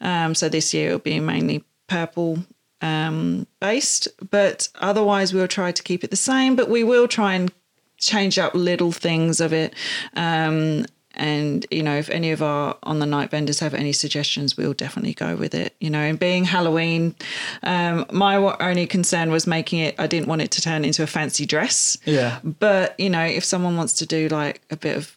[0.01, 2.43] Um, so this year it'll be mainly purple
[2.84, 6.56] um, based, but otherwise we'll try to keep it the same.
[6.56, 7.52] But we will try and
[7.98, 9.74] change up little things of it.
[10.16, 14.58] Um, and you know, if any of our on the night vendors have any suggestions,
[14.58, 15.76] we'll definitely go with it.
[15.80, 17.16] You know, and being Halloween,
[17.62, 19.96] um, my only concern was making it.
[19.98, 21.98] I didn't want it to turn into a fancy dress.
[22.04, 22.40] Yeah.
[22.44, 25.16] But you know, if someone wants to do like a bit of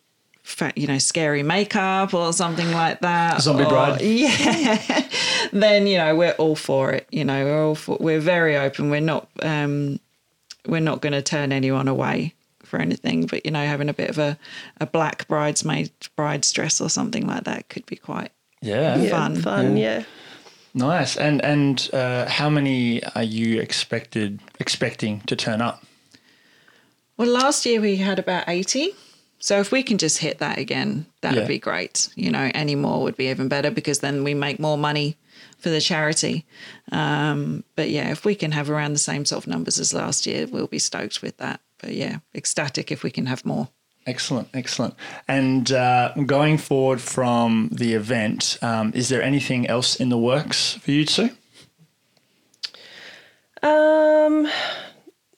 [0.77, 3.41] you know, scary makeup or something like that.
[3.43, 4.01] Zombie or- bride.
[4.03, 4.79] Yeah.
[5.53, 7.07] then, you know, we're all for it.
[7.11, 8.91] You know, we're all for, we're very open.
[8.91, 9.99] We're not, um,
[10.67, 12.35] we're not going to turn anyone away
[12.65, 14.37] for anything, but you know, having a bit of a,
[14.81, 19.37] a black bridesmaid bride's dress or something like that could be quite Yeah, Yeah, Fun.
[19.37, 20.03] Fun, yeah.
[20.75, 21.17] nice.
[21.17, 25.85] And and uh, how many are you expected expecting to turn up?
[27.17, 28.91] Well, last year we had about 80.
[29.47, 31.39] So if we can just hit that again, that Yeah.
[31.43, 32.09] would be great.
[32.17, 35.17] You know, any more would be even better because then we make more money
[35.61, 36.45] for the charity.
[36.91, 40.27] Um, but yeah, if we can have around the same sort of numbers as last
[40.27, 41.61] year, we'll be stoked with that.
[41.79, 43.69] But yeah, ecstatic if we can have more.
[44.05, 44.95] Excellent, excellent.
[45.29, 50.73] And uh, going forward from the event, um, is there anything else in the works
[50.75, 51.31] for you two?
[53.63, 54.49] Um,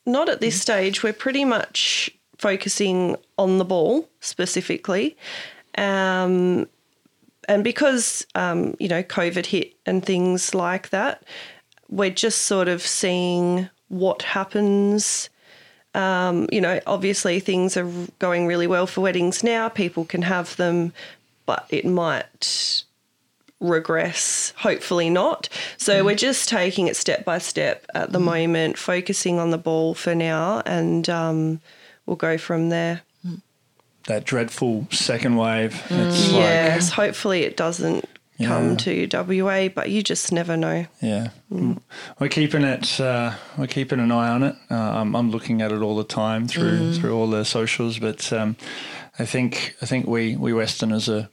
[0.07, 1.03] not at this stage.
[1.03, 5.17] We're pretty much focusing on the ball specifically.
[5.77, 6.69] Um,
[7.49, 11.23] and because, um, you know, COVID hit and things like that,
[11.89, 15.31] we're just sort of seeing what happens.
[15.95, 19.69] Um, you know, obviously things are going really well for weddings now.
[19.69, 20.93] People can have them,
[21.47, 22.85] but it might
[23.61, 25.49] regress, hopefully not.
[25.79, 29.95] So we're just taking it step by step at the moment, focusing on the ball
[29.95, 31.61] for now, and um,
[32.09, 33.03] we'll go from there.
[34.07, 35.75] That dreadful second wave.
[35.91, 38.07] It's like, yes, hopefully it doesn't
[38.39, 38.49] Yeah.
[38.49, 39.07] come to
[39.43, 40.87] WA, but you just never know.
[41.03, 41.29] yeah.
[42.19, 42.99] We're keeping it.
[42.99, 44.57] Uh, we're keeping an eye on it.
[44.71, 47.99] Uh, I'm, I'm looking at it all the time through through all the socials.
[47.99, 48.57] But um,
[49.19, 51.29] I think I think we we Westerners are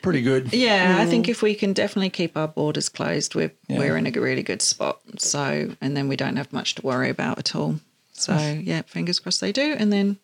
[0.00, 0.54] pretty good.
[0.54, 3.78] Yeah, I think if we can definitely keep our borders closed, we're Yeah.
[3.78, 5.00] we're in a really good spot.
[5.18, 7.80] So, and then we don't have much to worry about at all.
[8.20, 10.18] So, yeah, fingers crossed they do, and then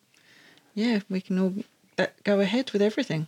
[0.75, 1.55] yeah, we can all
[2.25, 3.27] go ahead with everything.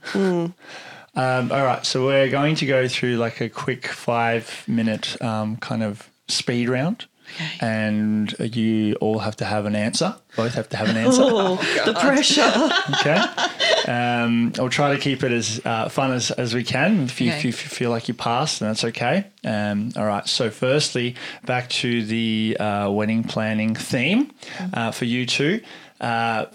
[1.15, 5.57] Um, all right, so we're going to go through like a quick five minute um,
[5.57, 7.07] kind of speed round.
[7.35, 7.51] Okay.
[7.61, 10.17] and you all have to have an answer.
[10.37, 11.23] Both have to have an answer.
[11.25, 12.53] Oh, the pressure.
[13.01, 13.21] Okay.
[13.91, 17.05] Um, I'll try to keep it as uh, fun as, as we can.
[17.05, 17.39] If you, Okay.
[17.39, 19.25] if you feel like you passed, then that's okay.
[19.45, 20.27] Um, all right.
[20.27, 21.15] So, firstly,
[21.47, 24.33] back to the uh, wedding planning theme
[24.75, 25.61] uh, for you two.
[26.01, 26.47] Uh,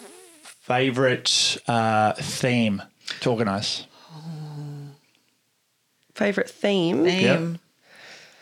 [0.41, 2.81] favorite uh, theme
[3.21, 3.85] to organise?
[6.15, 7.03] Favorite theme.
[7.03, 7.59] Name.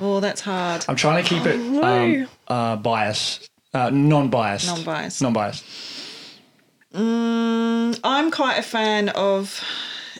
[0.02, 0.84] Oh, that's hard.
[0.89, 5.22] I'm trying to keep it um, uh, bias, uh, non-biased, Non-biased.
[5.22, 5.64] non-biased.
[6.93, 9.64] Mm, I'm quite a fan of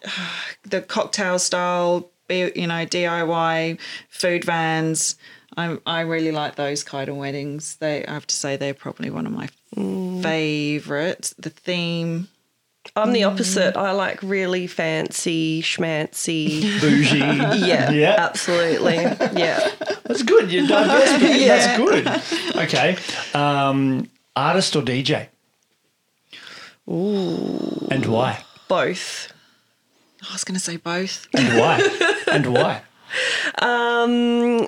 [0.64, 3.80] the cocktail style, you know, DIY
[4.10, 5.16] food vans.
[5.58, 7.76] I I really like those kind of weddings.
[7.78, 9.50] They I have to say they're probably one of my
[10.22, 11.34] favourites.
[11.38, 12.30] The theme,
[12.96, 13.78] I'm the opposite.
[13.78, 16.62] I like really fancy, schmancy.
[16.82, 17.18] Bougie.
[17.20, 18.16] Yeah, Yeah.
[18.18, 18.96] absolutely.
[18.96, 19.70] Yeah.
[20.04, 20.52] That's good.
[20.52, 21.12] You're diverse.
[21.12, 22.58] but That's good.
[22.64, 22.98] Okay.
[23.34, 25.28] Um, artist or DJ?
[26.90, 27.88] Ooh.
[27.92, 28.44] And why?
[28.68, 29.32] Both.
[30.28, 31.28] I was going to say both.
[31.34, 32.14] And why?
[32.32, 32.82] and why?
[33.60, 34.68] Um,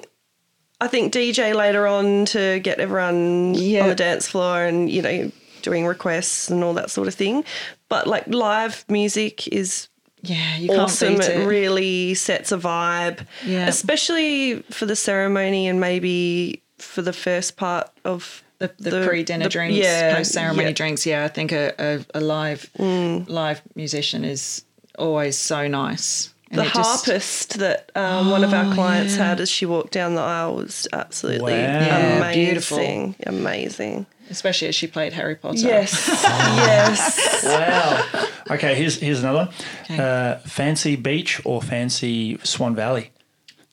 [0.81, 3.83] I think DJ later on to get everyone Yeah.
[3.83, 5.31] on the dance floor and, you know,
[5.63, 7.43] doing requests and all that sort of thing.
[7.89, 9.87] But like live music is
[10.21, 11.15] Yeah, you can't awesome.
[11.15, 11.29] It.
[11.29, 11.47] it.
[11.47, 13.67] really sets a vibe, Yeah.
[13.67, 19.49] especially for the ceremony and maybe for the first part of the, the, pre-dinner the-
[19.49, 20.71] drinks, yeah, post-ceremony yeah.
[20.71, 20.75] Mm.
[20.75, 21.05] drinks.
[21.05, 21.73] Yeah, I think a,
[22.13, 24.63] a, a live live musician is
[24.97, 26.29] always so nice.
[26.49, 29.29] And The it just- harpist that um, one of our Oh, clients yeah.
[29.29, 31.57] had as she walked down the aisle was absolutely Wow.
[31.57, 32.43] Yeah, amazing.
[32.45, 33.15] beautiful.
[33.25, 34.05] Amazing.
[34.29, 35.57] Especially as she played Harry Potter.
[35.57, 36.07] Yes.
[36.23, 37.43] yes.
[37.45, 38.27] Wow.
[38.51, 39.49] Okay, here's here's another.
[39.83, 39.97] Okay.
[39.97, 43.11] Uh, fancy beach or fancy Swan Valley?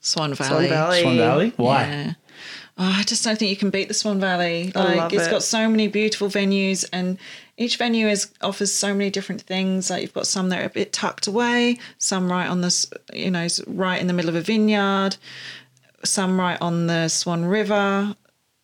[0.01, 0.69] Swan Valley.
[0.69, 1.03] Swan Valley.
[1.03, 1.53] Swan Valley?
[1.57, 1.83] Why?
[1.83, 2.13] Yeah.
[2.79, 4.73] Oh, I just don't think you can beat the Swan Valley.
[4.75, 5.31] Like love it's it.
[5.31, 7.19] got so many beautiful venues and
[7.59, 9.91] each venue is offers so many different things.
[9.91, 13.31] Like you've got some that are a bit tucked away, some right on this, you
[13.31, 15.17] know, right in the middle of a vineyard,
[16.05, 18.17] some right on the Swan River.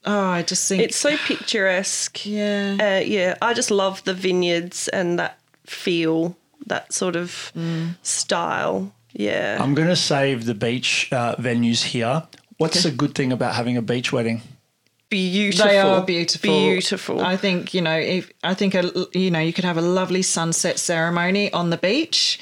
[0.07, 2.25] Oh, I just think It's so picturesque.
[2.27, 2.77] yeah.
[2.81, 6.37] Uh, yeah, I just love the vineyards and that feel,
[6.67, 7.97] that sort of Mm.
[8.03, 8.93] style.
[9.13, 9.59] Yeah.
[9.61, 12.23] I'm going to save the beach uh, venues here.
[12.59, 14.43] What's a good thing about having a beach wedding?
[15.09, 15.67] beautiful.
[15.69, 16.51] They are beautiful.
[16.51, 17.21] Beautiful.
[17.21, 17.97] I think you know.
[17.97, 21.77] If I think a, you know, you could have a lovely sunset ceremony on the
[21.77, 22.39] beach.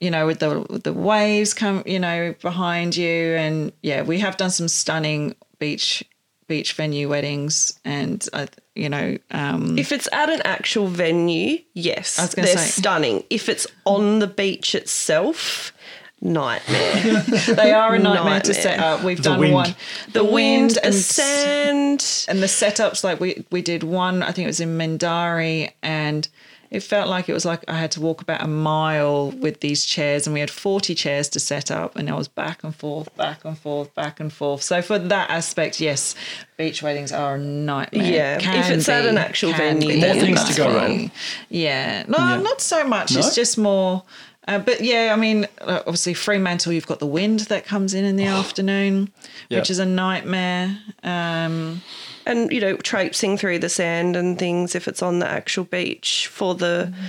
[0.00, 4.18] You know, with the with the waves come, you know, behind you, and yeah, we
[4.20, 6.04] have done some stunning beach
[6.48, 12.18] beach venue weddings, and I, you know, um, if it's at an actual venue, yes,
[12.18, 13.24] I was they're say- stunning.
[13.30, 15.72] If it's on the beach itself,
[16.20, 17.22] nightmare.
[17.54, 19.02] they are a nightmare, to set up.
[19.04, 19.52] We've The done wind.
[19.54, 19.74] one,
[20.12, 22.24] the wind, the and sand.
[22.28, 26.28] and the setups like we we did one i think it was in Mindarie and
[26.70, 29.84] it felt like it was like I had to walk about a mile with these
[29.84, 33.14] chairs and we had 40 chairs to set up and I was back and forth
[33.16, 36.14] back and forth back and forth so for that aspect yes
[36.56, 40.00] beach weddings are a nightmare Yeah, if Can it's at an actual venue, be.
[40.00, 40.74] More then things to go fine.
[40.74, 41.10] around.
[41.48, 42.40] yeah no Yeah.
[42.40, 43.18] not so much No?
[43.20, 44.02] it's just more
[44.48, 48.04] uh, but yeah, I mean, uh, obviously Fremantle, you've got the wind that comes in
[48.04, 49.10] in the afternoon,
[49.48, 49.60] Yep.
[49.60, 50.78] which is a nightmare.
[51.02, 51.82] Um,
[52.26, 56.26] and you know traipsing through the sand and things if it's on the actual beach
[56.26, 57.06] for the Mm-hmm.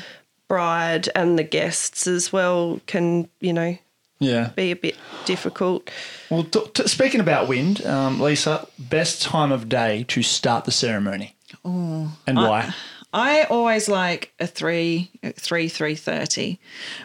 [0.47, 3.77] bride and the guests as well can you know
[4.19, 4.51] Yeah.
[4.55, 4.95] be a bit
[5.25, 5.89] difficult
[6.29, 10.71] Well, t- t- speaking about wind, um, Lisa, best time of day to start the
[10.71, 11.35] ceremony.
[11.65, 12.73] Oh, and why?
[13.13, 16.59] I always like a three, three, three thirty.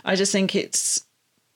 [0.04, 1.04] I just think it's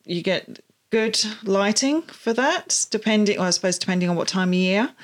[0.05, 0.61] you get
[0.97, 3.37] good lighting for that, depending.
[3.37, 4.95] Well, I suppose depending on what time of year.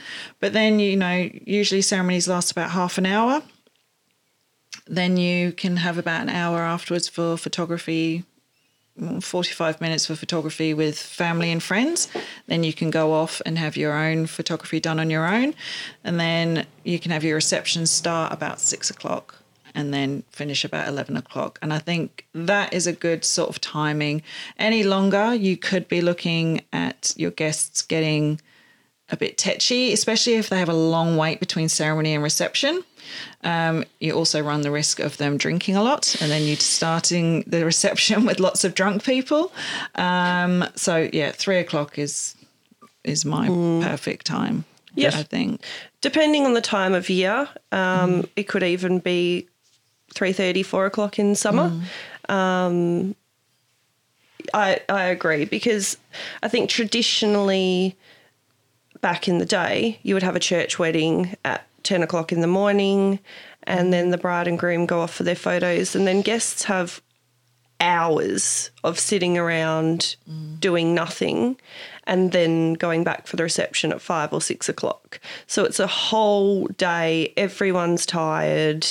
[0.41, 3.43] But then you know, usually ceremonies last about half an hour.
[4.87, 8.25] Then you can have about an hour afterwards for photography.
[8.99, 12.09] mm, 45 minutes for photography with family and friends.
[12.47, 15.55] Then you can go off and have your own photography done on your own.
[16.05, 19.42] And then you can have your reception start about six o'clock
[19.75, 21.59] and then finish about 11 o'clock.
[21.63, 24.23] And I think that is a good sort of timing.
[24.59, 28.41] Any longer, you could be looking at your guests getting
[29.11, 32.83] a bit tetchy, especially if they have a long wait between ceremony and reception.
[33.45, 37.43] Um, you also run the risk of them drinking a lot and then you starting
[37.47, 39.53] the reception with lots of drunk people.
[39.97, 42.37] Um, so yeah, three o'clock is
[43.05, 43.49] is my
[43.83, 44.65] perfect time.
[44.95, 45.15] Yes.
[45.15, 45.63] I think.
[46.03, 49.49] depending on the time of year um, it could even be
[50.15, 51.73] 3.30 4 o'clock in summer
[52.29, 53.15] um,
[54.55, 55.97] I, I agree because
[56.43, 57.97] i think traditionally
[59.03, 62.47] back in the day, you would have a church wedding at 10 o'clock in the
[62.47, 63.19] morning,
[63.65, 67.03] and then the bride and groom go off for their photos, and then guests have
[67.81, 70.15] hours of sitting around
[70.61, 71.57] doing nothing
[72.05, 75.19] and then going back for the reception at five or six o'clock.
[75.49, 78.87] So it's a whole day, everyone's tired.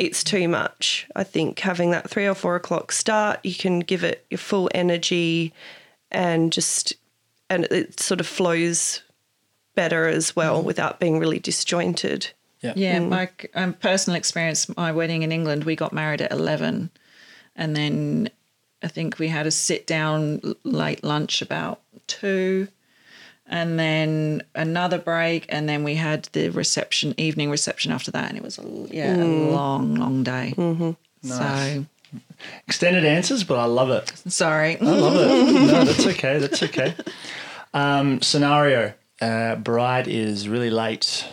[0.00, 1.06] It's too much.
[1.14, 4.70] I think having that three or four o'clock start, you can give it your full
[4.74, 5.52] energy
[6.10, 6.94] and just,
[7.50, 9.02] and it sort of flows
[9.74, 12.30] better as well without being really disjointed.
[12.62, 12.72] Yeah.
[12.76, 16.88] Yeah, my um, personal experience, my wedding in England, we got married at 11.
[17.54, 18.30] And then
[18.82, 22.68] I think we had a sit down late lunch about two.
[23.50, 25.44] And then another break.
[25.48, 28.28] And then we had the reception, evening reception after that.
[28.28, 30.54] And it was, a, yeah, a long, long day.
[31.22, 31.84] Nice.
[32.66, 34.08] Extended answers, but I love it.
[34.32, 34.80] Sorry.
[34.80, 35.52] I love it.
[35.52, 36.38] No, that's okay.
[36.38, 36.94] That's okay.
[37.74, 41.24] Um, scenario: uh, Bride is really late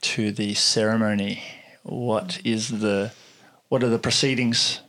[0.00, 1.42] to the ceremony.
[1.82, 3.12] What is the
[3.68, 4.80] what are the proceedings?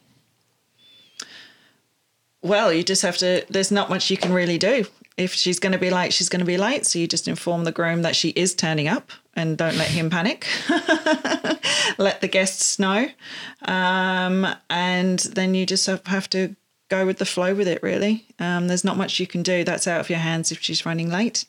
[2.42, 4.86] Well, you just have to, there's not much you can really do.
[5.18, 6.86] If she's going to be late, she's going to be late.
[6.86, 10.10] So you just inform the groom that she is turning up and don't let him
[10.10, 10.46] panic.
[11.98, 13.08] let the guests know.
[13.64, 16.56] Um, and then you just have- to
[16.90, 18.26] go with the flow with it, really.
[18.40, 19.64] Um, there's not much you can do.
[19.64, 21.46] That's out of your hands if she's running late.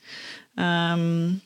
[0.56, 1.42] Um,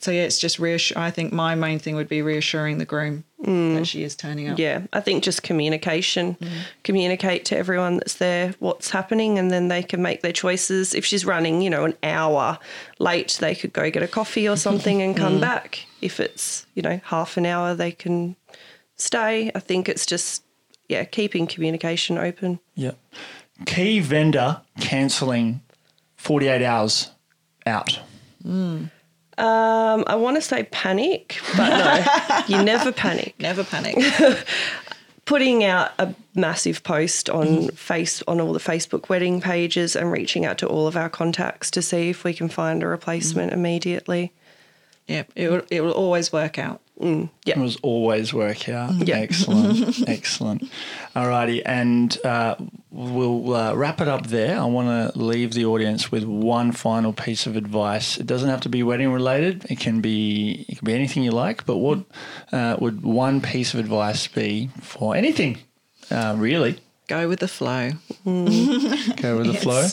[0.00, 0.98] so, yeah, it's just reassure.
[0.98, 3.74] I think my main thing would be reassuring the groom mm.
[3.76, 4.58] that she is turning up.
[4.58, 6.34] Yeah, I think just communication.
[6.34, 6.50] Mm.
[6.84, 10.94] Communicate to everyone that's there what's happening, and then they can make their choices.
[10.94, 12.58] If she's running, you know, an hour
[12.98, 15.40] late, they could go get a coffee or something and come mm.
[15.40, 15.86] back.
[16.00, 18.36] If it's, you know, half an hour, they can
[18.96, 19.50] stay.
[19.54, 20.42] I think it's just,
[20.88, 22.60] yeah, keeping communication open.
[22.74, 22.92] Yeah.
[23.64, 25.62] Key vendor cancelling
[26.16, 27.10] forty eight hours
[27.66, 28.00] out.
[29.38, 33.34] Um, I want to say panic, but no, you never panic.
[33.38, 33.96] Never panic.
[35.26, 40.46] putting out a massive post on face on all the Facebook wedding pages and reaching
[40.46, 44.32] out to all of our contacts to see if we can find a replacement immediately.
[45.06, 46.80] yeah, it will, it will always work out.
[46.98, 47.58] It Yeah.
[47.58, 49.06] was always work out.
[49.06, 49.16] Yeah.
[49.18, 50.08] Excellent.
[50.08, 50.70] Excellent.
[51.14, 51.60] Alrighty.
[51.66, 52.56] And uh,
[52.90, 54.58] we'll uh, wrap it up there.
[54.58, 58.16] I want to leave the audience with one final piece of advice.
[58.18, 59.66] It doesn't have to be wedding related.
[59.70, 61.66] It can be it can be anything you like.
[61.66, 62.00] But what
[62.52, 65.58] uh, would one piece of advice be for anything?
[66.10, 66.78] Uh, really,
[67.08, 67.90] Go with the flow.
[68.24, 69.86] go with the flow.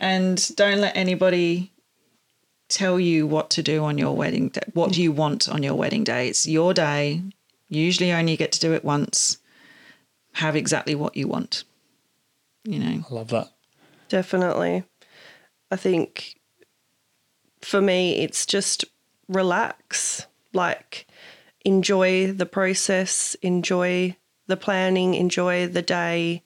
[0.00, 1.72] And don't let anybody
[2.68, 5.74] tell you what to do on your wedding day, what do you want on your
[5.74, 6.28] wedding day.
[6.28, 7.22] It's your day.
[7.68, 9.38] Usually only get to do it once.
[10.34, 11.64] Have exactly what you want.
[12.64, 13.04] You know.
[13.08, 13.48] I love that.
[14.08, 14.84] Definitely.
[15.70, 16.36] I think
[17.60, 18.84] for me, it's just
[19.28, 21.06] relax, like
[21.64, 26.42] enjoy the process, enjoy the planning, enjoy the day.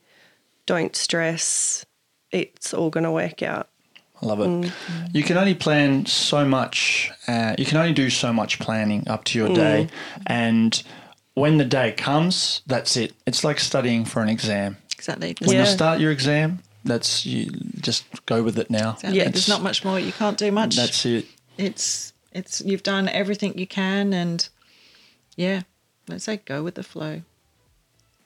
[0.65, 1.85] Don't stress.
[2.31, 3.69] It's all going to work out.
[4.23, 4.73] I love it.
[5.13, 7.11] You can only plan so much.
[7.27, 9.89] Uh, you can only do so much planning up to your day,
[10.27, 10.83] and
[11.35, 13.15] when the day comes, that's it.
[13.27, 14.77] It's like studying for an exam.
[14.93, 15.35] Exactly.
[15.41, 15.61] When Yeah.
[15.61, 17.51] you start your exam, that's you.
[17.81, 18.93] Just go with it now.
[18.93, 19.19] Exactly.
[19.19, 19.29] Yeah.
[19.29, 19.99] There's not much more.
[19.99, 20.77] You can't do much.
[20.77, 21.27] That's it.
[21.57, 24.49] it's it's you've done everything you can and
[25.37, 25.63] yeah,
[26.09, 27.23] let's say go with the flow.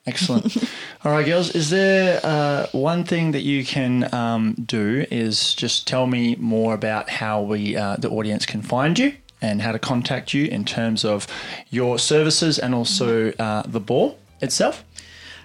[0.07, 0.57] Excellent.
[1.05, 1.55] All right, girls.
[1.55, 5.07] Is there uh, one thing that you can um, do?
[5.11, 9.63] Is just tell me more about how we, uh, the audience, can find you and
[9.63, 11.27] how to contact you in terms of
[11.71, 14.85] your services and also uh, the ball itself.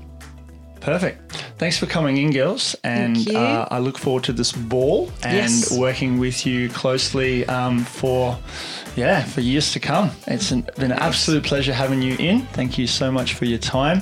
[0.81, 1.31] Perfect.
[1.59, 2.75] Thanks for coming in, girls.
[2.83, 3.37] And you.
[3.37, 5.77] uh, I look forward to this ball and Yes.
[5.77, 8.35] working with you closely um, for,
[8.95, 10.11] yeah, for years to come.
[10.27, 12.41] It's an, been an absolute pleasure having you in.
[12.47, 14.01] Thank you so much for your time,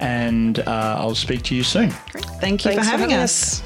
[0.00, 1.90] and uh, I'll speak to you soon.
[1.90, 3.62] Thank you Thanks for for having having us.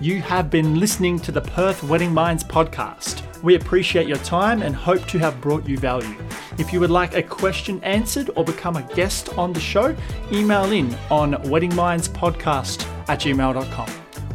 [0.00, 3.22] You have been listening to the Perth Wedding Minds podcast.
[3.42, 6.16] We appreciate your time and hope to have brought you value.
[6.58, 9.94] If you would like a question answered or become a guest on the show,
[10.32, 13.90] email in on weddingmindspodcast at gmail.com.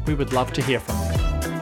[0.06, 1.59] We would love to hear from you.